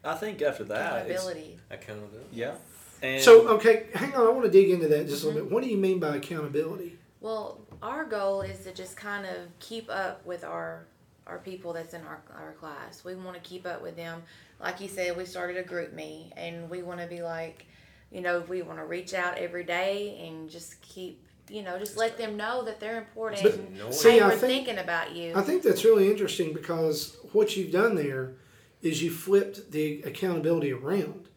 I 0.03 0.15
think 0.15 0.41
after 0.41 0.63
that, 0.65 1.07
it's, 1.07 1.21
Accountability. 1.23 1.59
Accountability. 1.69 2.27
yeah. 2.31 2.55
And 3.01 3.21
So, 3.21 3.47
okay, 3.49 3.87
hang 3.93 4.15
on. 4.15 4.25
I 4.27 4.29
want 4.31 4.45
to 4.45 4.51
dig 4.51 4.69
into 4.69 4.87
that 4.87 5.07
just 5.07 5.23
a 5.23 5.27
little 5.27 5.43
bit. 5.43 5.51
What 5.51 5.63
do 5.63 5.69
you 5.69 5.77
mean 5.77 5.99
by 5.99 6.15
accountability? 6.15 6.97
Well, 7.19 7.59
our 7.81 8.05
goal 8.05 8.41
is 8.41 8.59
to 8.59 8.73
just 8.73 8.95
kind 8.97 9.25
of 9.25 9.35
keep 9.59 9.89
up 9.89 10.25
with 10.25 10.43
our 10.43 10.85
our 11.27 11.39
people 11.39 11.73
that's 11.73 11.93
in 11.93 12.01
our, 12.03 12.21
our 12.33 12.53
class. 12.53 13.03
We 13.03 13.15
want 13.15 13.35
to 13.35 13.41
keep 13.41 13.67
up 13.67 13.81
with 13.81 13.97
them. 13.97 14.23
Like 14.61 14.79
you 14.79 14.87
said, 14.87 15.17
we 15.17 15.25
started 15.25 15.57
a 15.57 15.63
GroupMe 15.63 16.31
and 16.37 16.69
we 16.69 16.83
want 16.83 17.01
to 17.01 17.07
be 17.07 17.21
like, 17.21 17.65
you 18.11 18.21
know, 18.21 18.41
we 18.47 18.61
want 18.61 18.79
to 18.79 18.85
reach 18.85 19.13
out 19.13 19.37
every 19.37 19.63
day 19.63 20.25
and 20.27 20.49
just 20.49 20.81
keep, 20.81 21.23
you 21.49 21.61
know, 21.61 21.77
just 21.77 21.97
let 21.97 22.17
them 22.17 22.37
know 22.37 22.63
that 22.63 22.79
they're 22.79 22.97
important. 22.97 23.43
But 23.43 23.53
and, 23.55 23.93
see, 23.93 24.19
I 24.19 24.27
we're 24.27 24.37
think- 24.37 24.65
thinking 24.65 24.77
about 24.77 25.15
you. 25.15 25.33
I 25.35 25.41
think 25.41 25.63
that's 25.63 25.83
really 25.83 26.09
interesting 26.09 26.53
because 26.53 27.17
what 27.33 27.55
you've 27.57 27.71
done 27.71 27.95
there 27.95 28.33
is 28.81 29.01
you 29.01 29.11
flipped 29.11 29.71
the 29.71 30.01
accountability 30.03 30.71
around. 30.71 31.27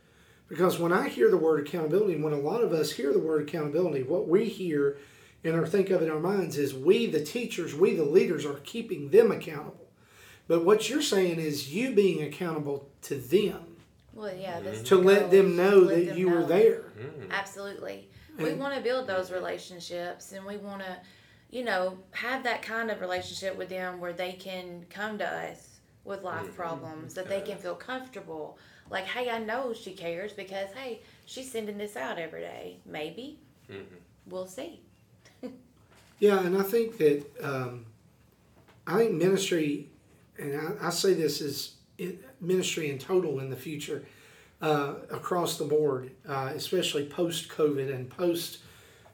Because 0.48 0.78
when 0.78 0.92
I 0.92 1.09
hear 1.09 1.30
the 1.30 1.37
word 1.37 1.66
accountability, 1.66 2.14
and 2.14 2.24
when 2.24 2.33
a 2.33 2.38
lot 2.38 2.62
of 2.62 2.72
us 2.72 2.92
hear 2.92 3.12
the 3.12 3.20
word 3.20 3.48
accountability, 3.48 4.02
what 4.02 4.26
we 4.28 4.46
hear 4.46 4.98
and 5.44 5.54
or 5.54 5.66
think 5.66 5.90
of 5.90 6.02
in 6.02 6.11
our 6.11 6.18
minds 6.20 6.59
is 6.59 6.74
we, 6.74 7.06
the 7.06 7.24
teachers, 7.24 7.74
we, 7.74 7.94
the 7.94 8.04
leaders, 8.04 8.44
are 8.44 8.61
keeping 8.64 9.11
them 9.11 9.30
accountable. 9.30 9.88
But 10.48 10.64
what 10.64 10.90
you're 10.90 11.00
saying 11.02 11.38
is 11.38 11.72
you 11.72 11.94
being 11.94 12.22
accountable 12.22 12.90
to 13.02 13.14
them 13.14 13.69
well, 14.12 14.35
yeah, 14.35 14.61
that's 14.61 14.83
to 14.83 14.96
the 14.96 15.03
let 15.03 15.31
them 15.31 15.57
know 15.57 15.79
let 15.79 15.96
that 15.96 16.07
them 16.07 16.18
you 16.18 16.31
were 16.31 16.40
know. 16.40 16.46
there. 16.46 16.83
Mm. 16.99 17.31
Absolutely. 17.31 18.09
We 18.38 18.55
want 18.55 18.75
to 18.75 18.81
build 18.81 19.07
those 19.07 19.31
relationships 19.31 20.33
and 20.33 20.46
we 20.46 20.57
want 20.57 20.81
to, 20.81 20.96
you 21.51 21.62
know, 21.62 21.99
have 22.12 22.42
that 22.44 22.62
kind 22.62 22.90
of 22.90 23.03
relationship 23.03 23.57
with 23.57 23.68
them 23.68 24.01
where 24.01 24.14
they 24.14 24.33
can 24.33 24.87
come 24.88 25.18
to 25.18 25.27
us 25.27 25.81
with 26.05 26.23
life 26.23 26.46
mm. 26.46 26.57
problems, 26.57 27.12
that 27.14 27.29
they 27.29 27.42
can 27.42 27.59
feel 27.59 27.75
comfortable. 27.75 28.57
Like, 28.88 29.05
hey, 29.05 29.29
I 29.29 29.38
know 29.38 29.75
she 29.75 29.92
cares 29.92 30.33
because, 30.33 30.70
hey, 30.75 31.01
she's 31.27 31.51
sending 31.53 31.77
this 31.77 31.96
out 31.96 32.18
every 32.18 32.40
day. 32.40 32.79
Maybe. 32.87 33.38
Mm-hmm. 33.70 33.96
We'll 34.27 34.46
see. 34.46 34.81
Yeah, 36.20 36.40
and 36.40 36.57
I 36.59 36.62
think 36.62 36.99
that 36.99 37.25
um, 37.42 37.87
I 38.87 38.99
think 38.99 39.12
ministry, 39.12 39.88
and 40.38 40.55
I, 40.55 40.88
I 40.88 40.90
say 40.90 41.14
this 41.14 41.40
is 41.40 41.77
it, 41.79 41.79
ministry 42.40 42.90
in 42.90 42.98
total 42.98 43.40
in 43.40 43.50
the 43.50 43.56
future, 43.56 44.04
uh, 44.62 44.94
across 45.10 45.58
the 45.58 45.64
board, 45.64 46.10
uh, 46.28 46.52
especially 46.54 47.06
post 47.06 47.48
COVID 47.48 47.94
and 47.94 48.10
post 48.10 48.58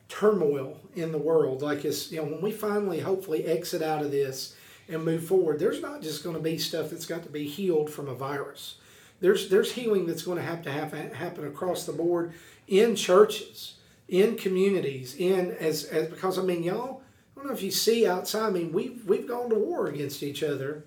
turmoil 0.08 0.80
in 0.94 1.12
the 1.12 1.18
world. 1.18 1.62
Like 1.62 1.84
it's 1.84 2.10
you 2.10 2.18
know 2.18 2.24
when 2.24 2.40
we 2.40 2.52
finally 2.52 3.00
hopefully 3.00 3.44
exit 3.44 3.82
out 3.82 4.02
of 4.02 4.10
this 4.10 4.56
and 4.88 5.04
move 5.04 5.24
forward, 5.24 5.58
there's 5.58 5.82
not 5.82 6.02
just 6.02 6.22
going 6.22 6.36
to 6.36 6.42
be 6.42 6.58
stuff 6.58 6.90
that's 6.90 7.06
got 7.06 7.22
to 7.24 7.28
be 7.28 7.46
healed 7.46 7.90
from 7.90 8.08
a 8.08 8.14
virus. 8.14 8.76
There's 9.20 9.48
there's 9.48 9.72
healing 9.72 10.06
that's 10.06 10.22
going 10.22 10.38
to 10.38 10.44
have 10.44 10.62
to 10.62 10.70
happen 10.70 11.12
happen 11.12 11.46
across 11.46 11.84
the 11.84 11.92
board 11.92 12.32
in 12.68 12.96
churches, 12.96 13.76
in 14.08 14.36
communities, 14.36 15.14
in 15.16 15.52
as 15.52 15.84
as 15.84 16.08
because 16.08 16.38
I 16.38 16.42
mean 16.42 16.62
y'all. 16.62 17.02
I 17.34 17.40
don't 17.40 17.48
know 17.48 17.54
if 17.54 17.62
you 17.62 17.70
see 17.70 18.06
outside. 18.06 18.46
I 18.46 18.50
mean 18.50 18.72
we've 18.72 19.04
we've 19.06 19.28
gone 19.28 19.50
to 19.50 19.56
war 19.56 19.88
against 19.88 20.22
each 20.22 20.42
other, 20.42 20.84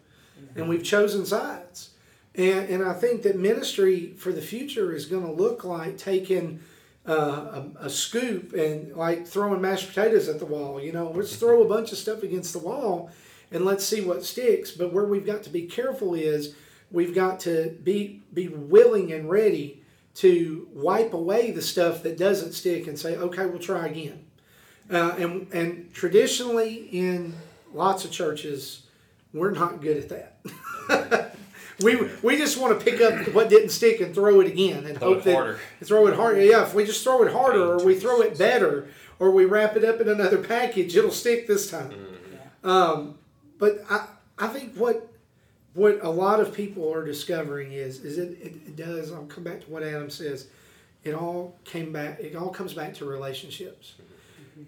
and 0.56 0.69
we've 0.69 0.84
chosen 0.84 1.25
sides. 1.25 1.91
And, 2.36 2.69
and 2.69 2.84
I 2.84 2.93
think 2.93 3.23
that 3.23 3.38
ministry 3.38 4.13
for 4.17 4.32
the 4.32 4.41
future 4.41 4.93
is 4.93 5.06
going 5.06 5.25
to 5.25 5.32
look 5.32 5.63
like 5.63 5.97
taking 5.97 6.60
uh, 7.08 7.63
a, 7.82 7.86
a 7.86 7.89
scoop 7.89 8.54
and 8.54 8.95
like 8.95 9.28
throwing 9.28 9.62
mashed 9.62 9.89
potatoes 9.89 10.28
at 10.28 10.39
the 10.39 10.45
wall. 10.45 10.80
You 10.82 10.91
know, 10.91 11.12
let's 11.12 11.36
throw 11.36 11.63
a 11.63 11.67
bunch 11.67 11.91
of 11.91 11.97
stuff 11.97 12.23
against 12.23 12.54
the 12.54 12.60
wall 12.60 13.12
and 13.52 13.65
let's 13.65 13.84
see 13.84 14.02
what 14.02 14.23
sticks. 14.23 14.71
But 14.71 14.93
where 14.93 15.06
we've 15.06 15.25
got 15.25 15.43
to 15.43 15.49
be 15.49 15.63
careful 15.63 16.13
is 16.13 16.56
we've 16.91 17.15
got 17.15 17.39
to 17.41 17.78
be 17.84 18.21
be 18.34 18.47
willing 18.47 19.12
and 19.12 19.30
ready 19.30 19.84
to 20.15 20.67
wipe 20.73 21.13
away 21.13 21.52
the 21.52 21.62
stuff 21.62 22.04
that 22.04 22.17
doesn't 22.17 22.54
stick 22.54 22.88
and 22.88 22.97
say, 22.97 23.15
okay, 23.15 23.45
we'll 23.45 23.60
try 23.60 23.88
again. 23.88 24.25
Uh, 24.91 25.15
and 25.17 25.47
and 25.54 25.93
traditionally 25.93 26.89
in 26.91 27.36
lots 27.73 28.06
of 28.06 28.12
churches, 28.12 28.84
we're 29.33 29.51
not 29.51 29.81
good 29.81 29.97
at 29.97 30.09
that. 30.09 31.35
we 31.81 31.97
we 32.23 32.37
just 32.37 32.57
want 32.57 32.77
to 32.77 32.83
pick 32.83 32.99
up 33.01 33.33
what 33.33 33.49
didn't 33.49 33.69
stick 33.69 34.01
and 34.01 34.13
throw 34.13 34.39
it 34.41 34.47
again 34.47 34.85
and 34.85 34.97
Throw 34.97 35.09
hope 35.09 35.17
it 35.19 35.23
that 35.25 35.33
harder. 35.35 35.59
throw 35.83 36.07
it 36.07 36.15
harder. 36.15 36.41
Yeah, 36.41 36.63
if 36.63 36.73
we 36.73 36.85
just 36.85 37.03
throw 37.03 37.23
it 37.23 37.31
harder 37.31 37.73
or 37.73 37.85
we 37.85 37.95
throw 37.95 38.21
it 38.21 38.37
better 38.37 38.87
or 39.19 39.31
we 39.31 39.45
wrap 39.45 39.75
it 39.75 39.83
up 39.85 39.99
in 40.01 40.09
another 40.09 40.37
package, 40.39 40.95
it'll 40.95 41.11
stick 41.11 41.47
this 41.47 41.69
time. 41.69 41.93
Um, 42.63 43.17
but 43.57 43.83
I 43.89 44.07
I 44.37 44.47
think 44.47 44.75
what 44.75 45.07
what 45.73 45.99
a 46.01 46.09
lot 46.09 46.39
of 46.39 46.53
people 46.53 46.91
are 46.93 47.05
discovering 47.05 47.71
is 47.71 48.03
is 48.03 48.17
it, 48.17 48.37
it, 48.41 48.53
it 48.67 48.75
does. 48.75 49.11
I'll 49.11 49.23
come 49.25 49.43
back 49.43 49.61
to 49.61 49.69
what 49.69 49.83
Adam 49.83 50.09
says. 50.09 50.47
It 51.03 51.13
all 51.13 51.55
came 51.63 51.93
back. 51.93 52.19
It 52.19 52.35
all 52.35 52.49
comes 52.49 52.73
back 52.73 52.93
to 52.95 53.05
relationships. 53.05 53.93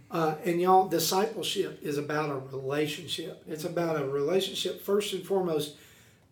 Uh, 0.10 0.36
and 0.46 0.62
y'all, 0.62 0.88
discipleship 0.88 1.80
is 1.82 1.98
about 1.98 2.30
a 2.30 2.36
relationship. 2.56 3.44
It's 3.48 3.64
about 3.64 4.02
a 4.02 4.06
relationship 4.06 4.82
first 4.82 5.14
and 5.14 5.26
foremost 5.26 5.76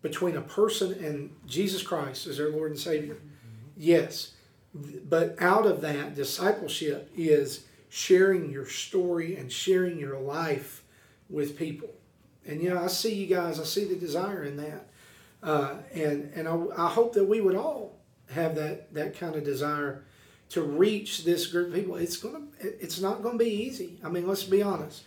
between 0.02 0.38
a 0.38 0.42
person 0.42 0.94
and 1.04 1.36
Jesus 1.46 1.82
Christ 1.82 2.28
as 2.28 2.38
their 2.38 2.50
Lord 2.50 2.72
and 2.72 2.80
Savior. 2.80 3.18
Yes, 3.78 4.34
but 4.74 5.36
out 5.42 5.66
of 5.66 5.82
that, 5.82 6.16
discipleship 6.16 7.10
is 7.16 7.66
sharing 7.90 8.52
your 8.52 8.68
story 8.68 9.36
and 9.36 9.52
sharing 9.52 10.00
your 10.00 10.20
life 10.20 10.84
with 11.30 11.58
people. 11.58 11.90
And 12.46 12.62
you 12.62 12.70
know, 12.70 12.82
I 12.82 12.88
see 12.88 13.14
you 13.14 13.28
guys. 13.28 13.60
I 13.60 13.64
see 13.64 13.86
the 13.86 13.96
desire 13.96 14.44
in 14.44 14.58
that, 14.58 14.90
uh, 15.44 15.76
and 15.94 16.32
and 16.36 16.48
I, 16.48 16.58
I 16.78 16.90
hope 16.90 17.14
that 17.14 17.26
we 17.26 17.42
would 17.42 17.56
all 17.56 18.00
have 18.32 18.56
that 18.56 18.94
that 18.94 19.18
kind 19.18 19.36
of 19.36 19.44
desire 19.44 20.06
to 20.50 20.62
reach 20.62 21.24
this 21.26 21.48
group 21.48 21.70
of 21.70 21.74
people. 21.76 21.96
It's 21.96 22.18
gonna 22.18 22.42
it's 22.60 23.00
not 23.00 23.22
gonna 23.24 23.38
be 23.38 23.46
easy. 23.68 23.98
I 24.04 24.10
mean, 24.10 24.28
let's 24.28 24.44
be 24.44 24.62
honest. 24.62 25.04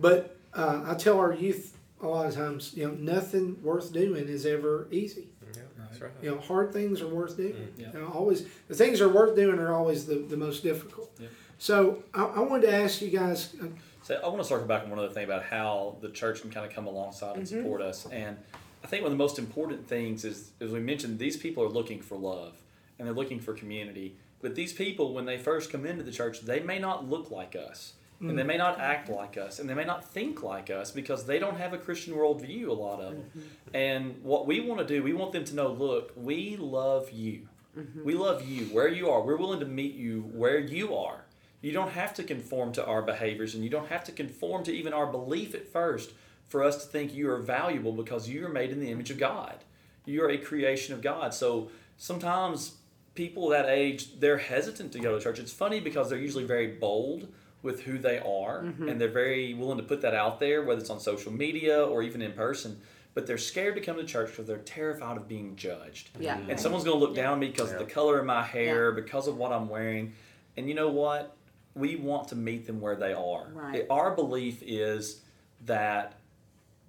But 0.00 0.36
uh, 0.54 0.82
I 0.86 0.94
tell 0.94 1.18
our 1.18 1.32
youth 1.34 1.76
a 2.00 2.06
lot 2.06 2.26
of 2.26 2.34
times, 2.34 2.72
you 2.74 2.86
know, 2.86 2.94
nothing 2.94 3.60
worth 3.62 3.92
doing 3.92 4.28
is 4.28 4.46
ever 4.46 4.86
easy. 4.90 5.26
Yeah, 5.54 5.62
that's 5.78 6.00
right. 6.00 6.10
You 6.22 6.30
know, 6.30 6.38
hard 6.40 6.72
things 6.72 7.00
are 7.02 7.08
worth 7.08 7.36
doing. 7.36 7.72
Yeah. 7.76 7.88
You 7.92 8.00
know, 8.00 8.08
always 8.14 8.46
the 8.68 8.74
things 8.74 8.98
that 9.00 9.06
are 9.06 9.08
worth 9.12 9.34
doing 9.36 9.58
are 9.58 9.74
always 9.74 10.06
the, 10.06 10.14
the 10.16 10.36
most 10.36 10.62
difficult. 10.62 11.10
Yeah. 11.20 11.26
So 11.58 12.04
I, 12.14 12.24
I 12.24 12.40
wanted 12.40 12.68
to 12.68 12.74
ask 12.74 13.02
you 13.02 13.10
guys. 13.10 13.54
uh, 13.60 13.66
So 14.02 14.14
I 14.24 14.28
want 14.28 14.38
to 14.38 14.44
circle 14.44 14.66
back 14.68 14.84
on 14.84 14.90
one 14.90 14.98
other 15.00 15.12
thing 15.12 15.24
about 15.24 15.42
how 15.42 15.96
the 16.00 16.10
church 16.10 16.40
can 16.40 16.50
kind 16.50 16.64
of 16.64 16.72
come 16.72 16.86
alongside 16.86 17.36
and 17.36 17.46
support 17.48 17.82
us. 17.82 18.06
And 18.06 18.36
I 18.84 18.86
think 18.86 19.02
one 19.02 19.10
of 19.12 19.18
the 19.18 19.22
most 19.22 19.38
important 19.40 19.88
things 19.88 20.24
is, 20.24 20.52
as 20.60 20.70
we 20.70 20.78
mentioned, 20.78 21.18
these 21.18 21.36
people 21.36 21.64
are 21.64 21.68
looking 21.68 22.00
for 22.00 22.16
love 22.16 22.54
and 22.98 23.06
they're 23.08 23.14
looking 23.14 23.40
for 23.40 23.52
community. 23.52 24.14
But 24.40 24.54
these 24.54 24.72
people, 24.72 25.14
when 25.14 25.24
they 25.24 25.38
first 25.38 25.70
come 25.70 25.84
into 25.84 26.04
the 26.04 26.12
church, 26.12 26.40
they 26.42 26.60
may 26.60 26.78
not 26.78 27.08
look 27.08 27.30
like 27.30 27.56
us. 27.56 27.94
And 28.20 28.36
they 28.36 28.42
mm. 28.42 28.46
may 28.46 28.56
not 28.56 28.80
act 28.80 29.08
like 29.08 29.36
us, 29.36 29.60
and 29.60 29.70
they 29.70 29.74
may 29.74 29.84
not 29.84 30.04
think 30.04 30.42
like 30.42 30.70
us 30.70 30.90
because 30.90 31.24
they 31.24 31.38
don't 31.38 31.56
have 31.56 31.72
a 31.72 31.78
Christian 31.78 32.14
worldview, 32.14 32.66
a 32.66 32.72
lot 32.72 33.00
of 33.00 33.12
them. 33.12 33.24
Mm-hmm. 33.28 33.76
And 33.76 34.24
what 34.24 34.44
we 34.44 34.58
want 34.58 34.80
to 34.80 34.86
do, 34.86 35.04
we 35.04 35.12
want 35.12 35.30
them 35.30 35.44
to 35.44 35.54
know 35.54 35.68
look, 35.70 36.12
we 36.16 36.56
love 36.56 37.12
you. 37.12 37.48
Mm-hmm. 37.78 38.04
We 38.04 38.14
love 38.14 38.48
you 38.48 38.64
where 38.66 38.88
you 38.88 39.08
are. 39.08 39.22
We're 39.22 39.36
willing 39.36 39.60
to 39.60 39.66
meet 39.66 39.94
you 39.94 40.22
where 40.34 40.58
you 40.58 40.96
are. 40.96 41.26
You 41.60 41.70
don't 41.70 41.92
have 41.92 42.12
to 42.14 42.24
conform 42.24 42.72
to 42.72 42.84
our 42.84 43.02
behaviors, 43.02 43.54
and 43.54 43.62
you 43.62 43.70
don't 43.70 43.88
have 43.88 44.02
to 44.04 44.12
conform 44.12 44.64
to 44.64 44.72
even 44.72 44.92
our 44.92 45.06
belief 45.06 45.54
at 45.54 45.72
first 45.72 46.10
for 46.48 46.64
us 46.64 46.82
to 46.82 46.90
think 46.90 47.14
you 47.14 47.30
are 47.30 47.38
valuable 47.38 47.92
because 47.92 48.28
you 48.28 48.44
are 48.44 48.50
made 48.50 48.70
in 48.70 48.80
the 48.80 48.90
image 48.90 49.10
of 49.10 49.18
God. 49.18 49.62
You're 50.06 50.30
a 50.30 50.38
creation 50.38 50.92
of 50.92 51.02
God. 51.02 51.34
So 51.34 51.70
sometimes 51.96 52.78
people 53.18 53.48
that 53.48 53.68
age, 53.68 54.20
they're 54.20 54.38
hesitant 54.38 54.92
to 54.92 55.00
go 55.00 55.18
to 55.18 55.20
church. 55.20 55.40
It's 55.40 55.52
funny 55.52 55.80
because 55.80 56.08
they're 56.08 56.20
usually 56.20 56.44
very 56.44 56.68
bold 56.68 57.26
with 57.62 57.82
who 57.82 57.98
they 57.98 58.18
are, 58.20 58.62
mm-hmm. 58.62 58.88
and 58.88 59.00
they're 59.00 59.08
very 59.08 59.54
willing 59.54 59.76
to 59.76 59.82
put 59.82 60.02
that 60.02 60.14
out 60.14 60.38
there, 60.38 60.62
whether 60.62 60.80
it's 60.80 60.88
on 60.88 61.00
social 61.00 61.32
media 61.32 61.84
or 61.84 62.04
even 62.04 62.22
in 62.22 62.30
person. 62.30 62.80
But 63.14 63.26
they're 63.26 63.36
scared 63.36 63.74
to 63.74 63.80
come 63.80 63.96
to 63.96 64.04
church 64.04 64.30
because 64.30 64.46
they're 64.46 64.58
terrified 64.58 65.16
of 65.16 65.26
being 65.26 65.56
judged 65.56 66.10
Yeah. 66.20 66.36
Mm-hmm. 66.36 66.50
and 66.50 66.60
someone's 66.60 66.84
going 66.84 66.96
to 66.96 67.04
look 67.04 67.16
down 67.16 67.32
on 67.32 67.40
me 67.40 67.48
because 67.48 67.72
of 67.72 67.80
the 67.80 67.86
color 67.86 68.20
of 68.20 68.24
my 68.24 68.44
hair, 68.44 68.92
because 68.92 69.26
of 69.26 69.36
what 69.36 69.50
I'm 69.50 69.68
wearing. 69.68 70.12
And 70.56 70.68
you 70.68 70.76
know 70.76 70.90
what? 70.90 71.36
We 71.74 71.96
want 71.96 72.28
to 72.28 72.36
meet 72.36 72.68
them 72.68 72.80
where 72.80 72.94
they 72.94 73.14
are. 73.14 73.48
Right. 73.52 73.80
It- 73.80 73.86
our 73.90 74.14
belief 74.14 74.62
is 74.64 75.22
that 75.64 76.20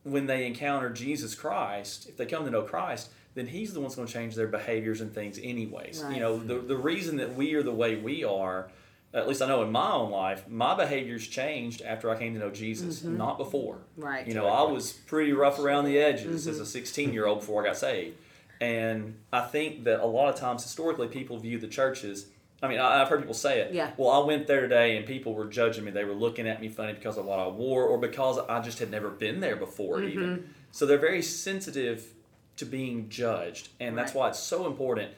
when 0.04 0.28
they 0.28 0.46
encounter 0.46 0.92
Jesus 0.92 1.34
Christ, 1.34 2.08
if 2.08 2.18
they 2.18 2.28
come 2.28 2.46
to 2.46 2.52
know 2.52 2.62
Christ, 2.62 3.10
then 3.40 3.48
He's 3.48 3.74
the 3.74 3.80
one's 3.80 3.96
going 3.96 4.08
to 4.08 4.14
change 4.14 4.36
their 4.36 4.48
behaviors 4.48 5.02
and 5.02 5.12
things, 5.14 5.40
anyways. 5.42 6.04
Right. 6.04 6.14
You 6.16 6.20
know, 6.20 6.38
the, 6.38 6.60
the 6.60 6.78
reason 6.78 7.18
that 7.18 7.34
we 7.36 7.56
are 7.56 7.64
the 7.64 7.72
way 7.74 7.96
we 7.96 8.24
are, 8.24 8.70
at 9.14 9.28
least 9.28 9.42
I 9.42 9.48
know 9.48 9.64
in 9.64 9.72
my 9.72 9.92
own 9.94 10.12
life, 10.12 10.48
my 10.48 10.76
behaviors 10.76 11.26
changed 11.28 11.82
after 11.82 12.12
I 12.12 12.18
came 12.20 12.34
to 12.36 12.40
know 12.40 12.52
Jesus, 12.52 13.04
not 13.04 13.38
before. 13.40 13.76
Mm-hmm. 13.78 14.02
Right. 14.04 14.28
You 14.28 14.36
know, 14.36 14.46
I 14.46 14.62
was 14.70 14.92
pretty 14.94 15.34
rough 15.34 15.58
around 15.58 15.86
the 15.86 15.98
edges 15.98 16.46
as 16.48 16.60
a 16.60 16.66
16 16.66 17.12
year 17.14 17.26
old 17.26 17.40
before 17.40 17.64
I 17.64 17.70
got 17.70 17.78
saved. 17.78 18.18
And 18.62 19.16
I 19.32 19.42
think 19.42 19.86
that 19.86 20.02
a 20.02 20.06
lot 20.06 20.28
of 20.32 20.36
times 20.36 20.64
historically 20.64 21.08
people 21.08 21.38
view 21.40 21.58
the 21.58 21.68
churches. 21.68 22.28
I 22.62 22.68
mean, 22.68 22.78
I, 22.80 23.02
I've 23.02 23.08
heard 23.08 23.22
people 23.22 23.34
say 23.34 23.62
it. 23.62 23.74
Yeah. 23.74 23.92
Well, 23.96 24.10
I 24.10 24.20
went 24.26 24.46
there 24.48 24.60
today 24.60 24.98
and 24.98 25.06
people 25.06 25.34
were 25.34 25.46
judging 25.48 25.86
me. 25.86 25.92
They 25.92 26.04
were 26.04 26.14
looking 26.14 26.46
at 26.46 26.60
me 26.60 26.68
funny 26.68 26.92
because 26.94 27.18
of 27.18 27.24
what 27.26 27.40
I 27.40 27.48
wore 27.48 27.84
or 27.86 27.98
because 27.98 28.38
I 28.38 28.60
just 28.60 28.80
had 28.80 28.92
never 28.92 29.10
been 29.10 29.40
there 29.40 29.56
before, 29.56 29.98
Mm-hmm. 30.00 30.10
even. 30.10 30.50
So 30.72 30.86
they're 30.86 30.98
very 31.00 31.22
sensitive 31.24 32.14
to 32.60 32.66
being 32.66 33.10
judged. 33.10 33.70
And 33.80 33.98
that's 33.98 34.14
Right. 34.14 34.20
why 34.22 34.30
it's 34.30 34.40
so 34.40 34.68
important. 34.68 35.12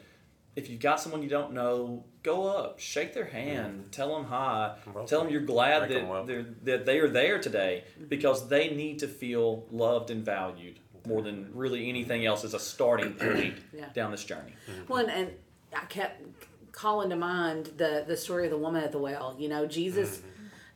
If 0.54 0.68
you've 0.68 0.80
got 0.80 1.00
someone 1.00 1.22
you 1.22 1.28
don't 1.30 1.52
know, 1.52 2.04
go 2.22 2.46
up, 2.46 2.78
shake 2.78 3.14
their 3.14 3.24
hand, 3.24 3.88
tell 3.90 4.14
them 4.14 4.24
hi, 4.26 4.76
Welcome. 4.86 5.06
tell 5.06 5.22
them 5.22 5.30
you're 5.32 5.40
glad 5.40 5.90
that 5.90 6.06
welcome. 6.08 6.26
they're, 6.26 6.76
that 6.76 6.86
they 6.86 6.98
are 7.00 7.08
there 7.08 7.38
today 7.40 7.84
because 8.08 8.48
they 8.48 8.68
need 8.74 8.98
to 9.00 9.08
feel 9.08 9.64
loved 9.70 10.10
and 10.10 10.24
valued 10.24 10.78
more 11.06 11.22
than 11.22 11.50
really 11.54 11.88
anything 11.88 12.26
else 12.26 12.44
as 12.44 12.54
a 12.54 12.58
starting 12.60 13.14
point 13.14 13.54
Yeah. 13.72 13.86
down 13.94 14.10
this 14.10 14.24
journey. 14.24 14.52
Well, 14.88 14.98
and, 14.98 15.10
and 15.10 15.30
I 15.74 15.84
kept 15.86 16.22
calling 16.70 17.10
to 17.10 17.16
mind 17.16 17.72
the 17.78 18.04
the 18.06 18.16
story 18.16 18.44
of 18.44 18.50
the 18.50 18.58
woman 18.58 18.84
at 18.84 18.92
the 18.92 18.98
well. 18.98 19.34
You 19.38 19.48
know, 19.48 19.66
Jesus, 19.66 20.20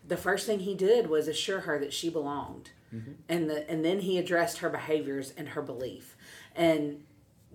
the 0.09 0.17
first 0.17 0.47
thing 0.47 0.61
he 0.61 0.75
did 0.75 1.09
was 1.09 1.29
assure 1.29 1.61
her 1.61 1.79
that 1.79 1.93
she 1.93 2.09
belonged, 2.11 2.71
mm-hmm. 2.93 3.13
and 3.29 3.49
the 3.49 3.71
and 3.71 3.85
then 3.85 4.01
he 4.01 4.19
addressed 4.19 4.59
her 4.59 4.69
behaviors 4.71 5.33
and 5.37 5.51
her 5.51 5.63
belief, 5.63 6.16
and 6.57 7.03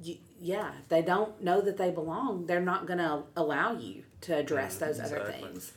y- 0.04 0.20
yeah, 0.40 0.72
if 0.82 0.90
they 0.90 1.02
don't 1.02 1.42
know 1.44 1.62
that 1.62 1.78
they 1.78 1.92
belong, 1.92 2.46
they're 2.46 2.60
not 2.62 2.86
going 2.88 3.00
to 3.00 3.24
allow 3.36 3.74
you 3.74 4.04
to 4.22 4.36
address 4.38 4.78
those 4.78 5.00
other 5.00 5.24
things 5.32 5.74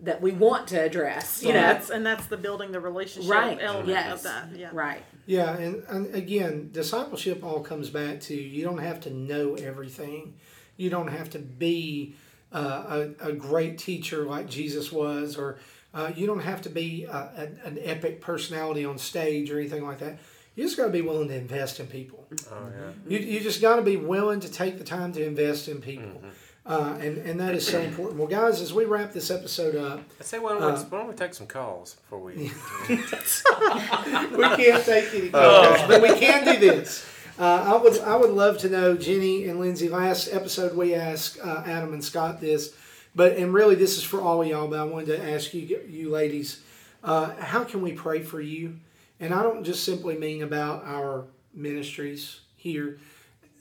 that 0.00 0.20
we 0.20 0.32
want 0.32 0.66
to 0.68 0.80
address. 0.80 1.42
You 1.42 1.50
and 1.50 1.56
know, 1.56 1.62
that's 1.62 1.90
and 1.90 2.04
that's 2.04 2.26
the 2.26 2.36
building 2.36 2.72
the 2.72 2.80
relationship 2.80 3.30
right? 3.30 3.58
element 3.60 3.88
Yes, 3.88 4.12
of 4.12 4.22
that. 4.24 4.56
Yeah. 4.56 4.70
right. 4.72 5.02
Yeah, 5.26 5.56
and, 5.56 5.84
and 5.88 6.14
again, 6.14 6.70
discipleship 6.72 7.44
all 7.44 7.60
comes 7.60 7.88
back 7.90 8.20
to 8.22 8.34
you 8.34 8.64
don't 8.64 8.78
have 8.78 9.00
to 9.02 9.10
know 9.10 9.54
everything. 9.54 10.34
You 10.76 10.90
don't 10.90 11.08
have 11.08 11.30
to 11.30 11.38
be 11.38 12.16
uh, 12.52 13.10
a, 13.22 13.28
a 13.28 13.32
great 13.32 13.78
teacher 13.78 14.24
like 14.24 14.48
Jesus 14.48 14.90
was, 14.90 15.36
or 15.36 15.58
uh, 15.94 16.10
you 16.16 16.26
don't 16.26 16.40
have 16.40 16.62
to 16.62 16.68
be 16.68 17.06
uh, 17.06 17.28
an, 17.36 17.60
an 17.64 17.78
epic 17.82 18.20
personality 18.20 18.84
on 18.84 18.98
stage 18.98 19.50
or 19.52 19.60
anything 19.60 19.86
like 19.86 19.98
that. 20.00 20.18
You 20.54 20.64
just 20.64 20.76
got 20.76 20.86
to 20.86 20.90
be 20.90 21.00
willing 21.00 21.28
to 21.28 21.34
invest 21.34 21.80
in 21.80 21.86
people. 21.86 22.26
Oh 22.50 22.68
yeah. 22.76 22.92
You, 23.08 23.18
you 23.26 23.40
just 23.40 23.60
got 23.60 23.76
to 23.76 23.82
be 23.82 23.96
willing 23.96 24.40
to 24.40 24.50
take 24.50 24.78
the 24.78 24.84
time 24.84 25.12
to 25.12 25.24
invest 25.24 25.68
in 25.68 25.80
people. 25.80 26.22
Uh, 26.64 26.96
and, 27.00 27.18
and 27.18 27.40
that 27.40 27.54
is 27.56 27.66
so 27.66 27.80
important. 27.80 28.20
Well, 28.20 28.28
guys, 28.28 28.60
as 28.60 28.72
we 28.72 28.84
wrap 28.84 29.12
this 29.12 29.32
episode 29.32 29.74
up, 29.74 30.00
I 30.20 30.22
say, 30.22 30.38
why 30.38 30.50
don't, 30.50 30.60
we, 30.60 30.80
why 30.80 30.98
don't 30.98 31.08
we 31.08 31.14
take 31.14 31.34
some 31.34 31.48
calls 31.48 31.94
before 31.94 32.20
we? 32.20 32.34
we 32.88 32.96
can't 32.96 34.84
take 34.84 35.12
any 35.12 35.30
calls, 35.30 35.80
but 35.88 36.02
we 36.02 36.14
can 36.20 36.44
do 36.44 36.60
this. 36.60 37.04
Uh, 37.38 37.74
I 37.74 37.82
would 37.82 37.98
I 38.00 38.14
would 38.14 38.30
love 38.30 38.58
to 38.58 38.68
know, 38.68 38.94
Jenny 38.94 39.48
and 39.48 39.58
Lindsay. 39.58 39.88
Last 39.88 40.28
episode 40.32 40.76
we 40.76 40.94
asked 40.94 41.38
uh, 41.42 41.64
Adam 41.66 41.94
and 41.94 42.04
Scott 42.04 42.40
this, 42.40 42.76
but 43.14 43.36
and 43.36 43.52
really 43.52 43.74
this 43.74 43.96
is 43.96 44.04
for 44.04 44.20
all 44.20 44.42
of 44.42 44.46
y'all. 44.46 44.68
But 44.68 44.78
I 44.78 44.84
wanted 44.84 45.06
to 45.06 45.32
ask 45.32 45.52
you 45.54 45.80
you 45.88 46.10
ladies, 46.10 46.60
uh, 47.02 47.34
how 47.40 47.64
can 47.64 47.80
we 47.80 47.92
pray 47.92 48.22
for 48.22 48.40
you? 48.40 48.76
And 49.22 49.32
I 49.32 49.44
don't 49.44 49.62
just 49.62 49.84
simply 49.84 50.18
mean 50.18 50.42
about 50.42 50.84
our 50.84 51.26
ministries 51.54 52.40
here. 52.56 52.98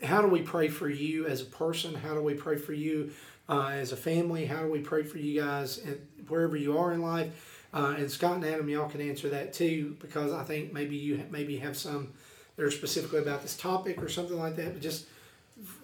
How 0.02 0.20
do 0.20 0.28
we 0.28 0.42
pray 0.42 0.70
for 0.70 0.90
you 0.90 1.28
as 1.28 1.42
a 1.42 1.46
person? 1.46 1.94
How 1.94 2.16
do 2.16 2.22
we 2.24 2.34
pray 2.34 2.58
for 2.58 2.74
you 2.74 3.12
uh, 3.48 3.68
as 3.68 3.92
a 3.92 3.96
family? 3.96 4.48
How 4.48 4.64
do 4.64 4.72
we 4.72 4.80
pray 4.80 5.04
for 5.04 5.20
you 5.20 5.40
guys 5.40 5.78
and 5.78 6.00
wherever 6.28 6.58
you 6.58 6.80
are 6.80 6.94
in 6.94 7.04
life? 7.04 7.68
Uh, 7.76 7.94
and 7.96 8.10
Scott 8.10 8.38
and 8.38 8.46
Adam, 8.46 8.68
y'all 8.70 8.90
can 8.90 9.02
answer 9.02 9.30
that 9.30 9.54
too, 9.54 9.96
because 10.02 10.34
I 10.34 10.44
think 10.44 10.74
maybe 10.74 10.96
you 10.96 11.24
maybe 11.30 11.58
have 11.58 11.78
some 11.78 12.12
that 12.56 12.66
are 12.66 12.72
specifically 12.72 13.20
about 13.20 13.44
this 13.44 13.56
topic 13.56 14.02
or 14.02 14.10
something 14.10 14.40
like 14.40 14.56
that. 14.56 14.74
But 14.74 14.82
just 14.82 15.06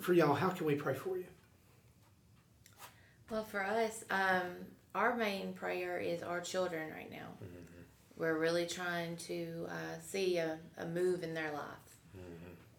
for 0.01 0.13
y'all, 0.13 0.33
how 0.33 0.49
can 0.49 0.65
we 0.65 0.73
pray 0.73 0.95
for 0.95 1.17
you? 1.17 1.25
Well, 3.29 3.43
for 3.43 3.63
us, 3.63 4.03
um, 4.09 4.65
our 4.95 5.15
main 5.15 5.53
prayer 5.53 5.99
is 5.99 6.23
our 6.23 6.41
children 6.41 6.91
right 6.91 7.11
now. 7.11 7.27
We're 8.17 8.37
really 8.37 8.65
trying 8.65 9.15
to 9.17 9.67
uh, 9.69 9.99
see 10.05 10.37
a, 10.37 10.57
a 10.77 10.85
move 10.85 11.23
in 11.23 11.33
their 11.33 11.51
life. 11.51 11.63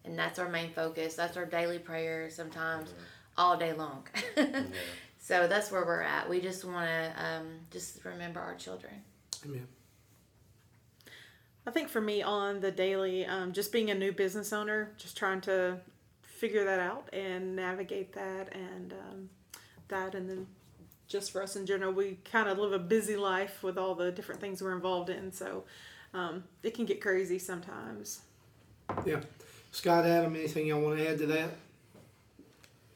And 0.05 0.17
that's 0.17 0.39
our 0.39 0.49
main 0.49 0.71
focus. 0.71 1.15
That's 1.15 1.37
our 1.37 1.45
daily 1.45 1.79
prayer 1.79 2.29
sometimes 2.29 2.93
all 3.37 3.57
day 3.57 3.73
long. 3.73 4.07
So 5.29 5.47
that's 5.47 5.71
where 5.71 5.85
we're 5.85 6.01
at. 6.01 6.27
We 6.27 6.41
just 6.41 6.65
want 6.65 6.87
to 6.87 7.13
um, 7.23 7.45
just 7.69 8.03
remember 8.03 8.39
our 8.39 8.55
children. 8.55 8.93
Amen. 9.45 9.67
I 11.67 11.71
think 11.71 11.89
for 11.89 12.01
me 12.01 12.23
on 12.23 12.61
the 12.61 12.71
daily, 12.71 13.27
um, 13.27 13.53
just 13.53 13.71
being 13.71 13.91
a 13.91 13.93
new 13.93 14.11
business 14.11 14.51
owner, 14.53 14.91
just 14.97 15.15
trying 15.15 15.41
to 15.41 15.77
figure 16.23 16.65
that 16.65 16.79
out 16.79 17.09
and 17.13 17.55
navigate 17.55 18.13
that 18.13 18.55
and 18.55 18.93
um, 18.93 19.29
that, 19.89 20.15
and 20.15 20.27
then 20.27 20.47
just 21.09 21.31
for 21.31 21.41
us 21.41 21.55
in 21.55 21.65
general, 21.65 21.91
we 21.91 22.19
kind 22.23 22.47
of 22.47 22.57
live 22.59 22.71
a 22.71 22.79
busy 22.79 23.17
life 23.17 23.63
with 23.63 23.77
all 23.77 23.95
the 23.95 24.11
different 24.11 24.39
things 24.39 24.61
we're 24.61 24.75
involved 24.75 25.09
in, 25.09 25.31
so 25.31 25.63
um, 26.13 26.43
it 26.63 26.73
can 26.75 26.85
get 26.85 27.01
crazy 27.01 27.39
sometimes. 27.39 28.21
Yeah, 29.05 29.21
Scott, 29.71 30.05
Adam, 30.05 30.35
anything 30.35 30.67
y'all 30.67 30.81
want 30.81 30.99
to 30.99 31.09
add 31.09 31.17
to 31.17 31.25
that? 31.27 31.49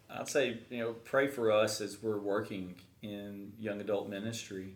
I'd 0.10 0.30
say, 0.30 0.60
you 0.69 0.78
know, 0.80 0.93
pray 0.93 1.28
for 1.28 1.52
us 1.52 1.82
as 1.82 2.02
we're 2.02 2.19
working 2.19 2.76
in 3.02 3.52
young 3.60 3.82
adult 3.82 4.08
ministry. 4.08 4.76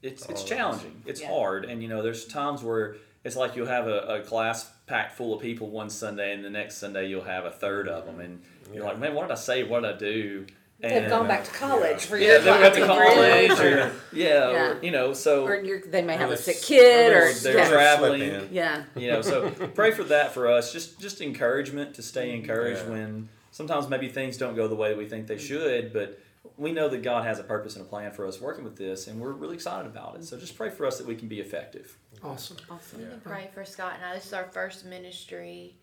It's 0.00 0.26
it's 0.26 0.44
challenging. 0.44 1.02
It's 1.06 1.20
Yeah. 1.20 1.28
hard, 1.28 1.64
and 1.64 1.82
you 1.82 1.88
know, 1.88 2.02
there's 2.02 2.24
times 2.24 2.62
where 2.62 2.96
it's 3.24 3.34
like 3.34 3.56
you'll 3.56 3.66
have 3.66 3.88
a, 3.88 3.98
a 4.02 4.20
class 4.22 4.70
packed 4.86 5.16
full 5.16 5.34
of 5.34 5.42
people 5.42 5.68
one 5.70 5.90
Sunday, 5.90 6.32
and 6.32 6.44
the 6.44 6.50
next 6.50 6.76
Sunday 6.76 7.08
you'll 7.08 7.24
have 7.24 7.44
a 7.44 7.50
third 7.50 7.88
of 7.88 8.06
them, 8.06 8.20
and 8.20 8.40
you're 8.72 8.84
like, 8.84 8.98
man, 9.00 9.14
what 9.14 9.22
did 9.22 9.32
I 9.32 9.36
say? 9.36 9.64
What 9.64 9.82
did 9.82 9.96
I 9.96 9.98
do? 9.98 10.46
They've 10.78 10.92
And, 10.92 11.08
gone 11.08 11.24
uh, 11.24 11.28
back 11.28 11.44
to 11.44 11.50
college 11.52 12.04
for 12.04 12.18
Yeah, 12.18 12.32
your 12.32 12.40
they 12.40 12.50
went 12.50 12.74
to 12.74 12.86
college, 12.86 13.60
or 13.60 13.92
yeah, 14.12 14.50
Yeah. 14.50 14.52
or 14.72 14.82
you 14.82 14.90
know, 14.90 15.14
so 15.14 15.46
or 15.46 15.56
you're, 15.56 15.80
they 15.80 16.02
may 16.02 16.16
have 16.16 16.30
a 16.30 16.36
sick 16.36 16.60
kid, 16.60 17.12
or 17.14 17.28
or 17.28 17.32
they're 17.32 17.56
yeah. 17.56 17.68
traveling. 17.70 18.48
Yeah. 18.52 18.84
you 18.94 19.08
know 19.10 19.22
so 19.22 19.50
pray 19.74 19.90
for 19.92 20.04
that 20.04 20.34
for 20.34 20.48
us 20.50 20.72
just 20.72 21.00
just 21.00 21.20
encouragement 21.22 21.94
to 21.94 22.02
stay 22.02 22.34
encouraged 22.34 22.82
Yeah. 22.84 22.90
when 22.92 23.28
sometimes 23.52 23.88
maybe 23.88 24.08
things 24.08 24.36
don't 24.36 24.54
go 24.54 24.68
the 24.68 24.74
way 24.74 24.94
we 24.94 25.06
think 25.08 25.26
they 25.28 25.38
should 25.38 25.92
but 25.94 26.20
we 26.58 26.72
know 26.72 26.88
that 26.90 27.02
god 27.02 27.24
has 27.24 27.38
a 27.38 27.42
purpose 27.42 27.76
and 27.76 27.84
a 27.86 27.88
plan 27.88 28.12
for 28.12 28.26
us 28.26 28.38
working 28.40 28.62
with 28.64 28.76
this 28.76 29.06
and 29.06 29.18
we're 29.20 29.32
really 29.32 29.54
excited 29.54 29.86
about 29.90 30.16
it 30.16 30.24
so 30.24 30.36
just 30.38 30.56
pray 30.56 30.68
for 30.70 30.84
us 30.86 30.98
that 30.98 31.06
we 31.06 31.14
can 31.14 31.28
be 31.28 31.40
effective 31.40 31.96
Awesome. 32.24 32.56
Awesome. 32.70 33.00
We 33.00 33.06
can 33.08 33.20
pray 33.20 33.50
for 33.52 33.62
Scott 33.66 33.92
and 33.96 34.04
I. 34.06 34.14
This 34.14 34.24
is 34.26 34.32
our 34.32 34.46
first 34.46 34.86
ministry 34.86 35.74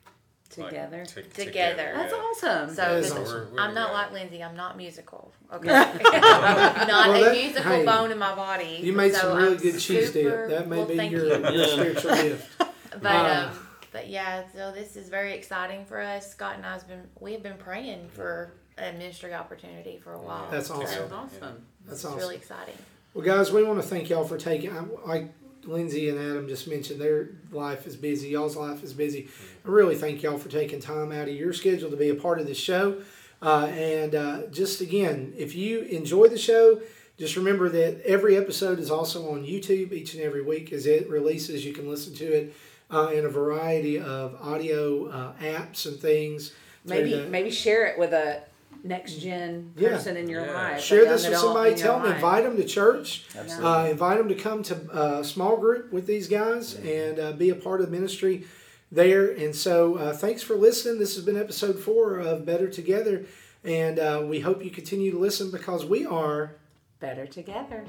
like, 0.58 0.70
Together. 0.70 1.06
Together. 1.06 1.92
That's 1.96 2.14
awesome. 2.14 2.70
So 2.70 2.76
That 2.76 2.92
is 2.96 3.12
awesome. 3.12 3.24
We're- 3.54 3.60
I'm 3.64 3.74
not 3.74 3.90
we're- 3.90 4.02
like 4.04 4.12
Lindsay. 4.12 4.44
I'm 4.44 4.56
not 4.56 4.78
musical. 4.78 5.32
Okay, 5.54 5.68
not 5.68 5.96
Well, 6.00 7.16
a 7.16 7.24
that- 7.26 7.32
musical 7.34 7.72
hey, 7.72 7.86
bone 7.86 8.12
in 8.12 8.18
my 8.18 8.36
body. 8.36 8.80
You 8.82 8.94
made 8.94 9.14
so 9.14 9.22
some 9.22 9.38
really 9.38 9.56
I'm 9.56 9.62
good 9.62 9.80
cheese 9.80 10.12
dip. 10.12 10.50
That 10.50 10.68
may 10.68 10.78
well, 10.78 10.86
be 10.86 10.96
your, 10.96 11.26
you. 11.28 11.58
your 11.58 11.68
spiritual 11.94 12.16
gift. 12.16 12.52
But 13.02 13.12
Uh, 13.12 13.50
um, 13.52 13.68
but 13.92 14.08
yeah, 14.10 14.44
so 14.56 14.72
this 14.72 14.96
is 14.96 15.10
very 15.10 15.34
exciting 15.34 15.84
for 15.86 16.00
us. 16.00 16.30
Scott 16.32 16.56
and 16.58 16.66
I's 16.66 16.84
been 16.84 17.08
we 17.20 17.34
have 17.34 17.42
been 17.44 17.58
praying 17.58 18.08
for 18.10 18.54
a 18.78 18.92
ministry 18.94 19.34
opportunity 19.34 19.98
for 20.04 20.14
a 20.14 20.20
while. 20.22 20.48
That's 20.52 20.68
So 20.68 20.76
awesome. 20.82 21.12
awesome. 21.12 21.66
That's 21.86 21.98
It's 21.98 22.06
awesome. 22.06 22.18
really 22.20 22.36
exciting. 22.36 22.76
Well, 23.16 23.26
guys, 23.26 23.52
we 23.52 23.64
want 23.64 23.82
to 23.82 23.88
thank 23.88 24.10
y'all 24.10 24.24
for 24.26 24.38
taking. 24.38 24.72
I- 24.78 24.86
Like 25.08 25.34
Lindsay 25.66 26.10
and 26.10 26.20
Adam 26.20 26.48
just 26.48 26.68
mentioned, 26.68 27.00
their 27.00 27.30
life 27.52 27.86
is 27.88 27.96
busy. 27.96 28.30
Y'all's 28.30 28.56
life 28.56 28.84
is 28.84 28.94
busy. 28.94 29.28
I 29.66 29.70
really 29.70 29.96
thank 29.96 30.24
y'all 30.24 30.38
for 30.38 30.50
taking 30.50 30.80
time 30.80 31.12
out 31.12 31.28
of 31.28 31.34
your 31.36 31.54
schedule 31.54 31.90
to 31.90 31.98
be 31.98 32.10
a 32.10 32.16
part 32.16 32.40
of 32.40 32.48
the 32.48 32.54
show. 32.54 33.02
Uh, 33.42 33.66
and 33.74 34.16
uh, 34.16 34.42
just 34.52 34.82
again, 34.82 35.34
if 35.38 35.54
you 35.56 35.82
enjoy 35.82 36.28
the 36.28 36.38
show, 36.38 36.82
just 37.18 37.36
remember 37.36 37.70
that 37.70 38.02
every 38.06 38.36
episode 38.38 38.80
is 38.80 38.90
also 38.90 39.32
on 39.32 39.44
YouTube 39.44 39.92
each 39.92 40.14
and 40.14 40.24
every 40.24 40.42
week 40.42 40.72
as 40.74 40.86
it 40.86 41.10
releases. 41.10 41.66
You 41.66 41.74
can 41.74 41.90
listen 41.90 42.14
to 42.16 42.26
it 42.26 42.54
uh, 42.90 43.08
in 43.14 43.26
a 43.26 43.30
variety 43.30 44.00
of 44.00 44.36
audio 44.42 45.08
uh, 45.10 45.34
apps 45.42 45.86
and 45.86 45.98
things. 46.00 46.54
Maybe 46.86 47.12
the- 47.16 47.28
maybe 47.30 47.52
share 47.52 47.86
it 47.88 47.98
with 48.00 48.14
a 48.14 48.44
next 48.84 49.14
gen 49.16 49.72
Yeah. 49.78 49.90
person 49.90 50.18
in 50.18 50.28
your 50.30 50.46
Yeah. 50.46 50.54
life. 50.54 50.82
Share 50.82 51.06
this 51.06 51.28
with 51.28 51.38
somebody. 51.38 51.74
Tell 51.76 51.94
them, 52.00 52.08
life. 52.08 52.16
invite 52.16 52.44
them 52.44 52.58
to 52.58 52.66
church. 52.66 53.26
Absolutely. 53.36 53.66
Uh, 53.70 53.86
invite 53.88 54.18
them 54.18 54.28
to 54.30 54.36
come 54.36 54.62
to 54.64 54.76
a 55.20 55.24
small 55.24 55.58
group 55.58 55.92
with 55.92 56.06
these 56.06 56.28
guys 56.28 56.76
and 56.76 57.20
uh, 57.20 57.32
be 57.32 57.50
a 57.50 57.56
part 57.56 57.80
of 57.82 57.88
the 57.90 57.92
ministry 57.92 58.46
there. 58.92 59.32
And 59.32 59.56
so, 59.56 59.96
uh, 59.96 60.14
thanks 60.14 60.44
for 60.44 60.56
listening. 60.56 61.00
This 61.00 61.16
has 61.16 61.24
been 61.24 61.38
episode 61.38 61.80
four 61.80 62.20
of 62.20 62.46
Better 62.46 62.68
Together. 62.70 63.26
And 63.64 63.98
uh, 63.98 64.22
we 64.26 64.42
hope 64.42 64.64
you 64.64 64.70
continue 64.70 65.12
to 65.12 65.18
listen 65.18 65.50
because 65.50 65.86
we 65.86 66.06
are 66.06 66.56
Better 67.00 67.26
together. 67.26 67.84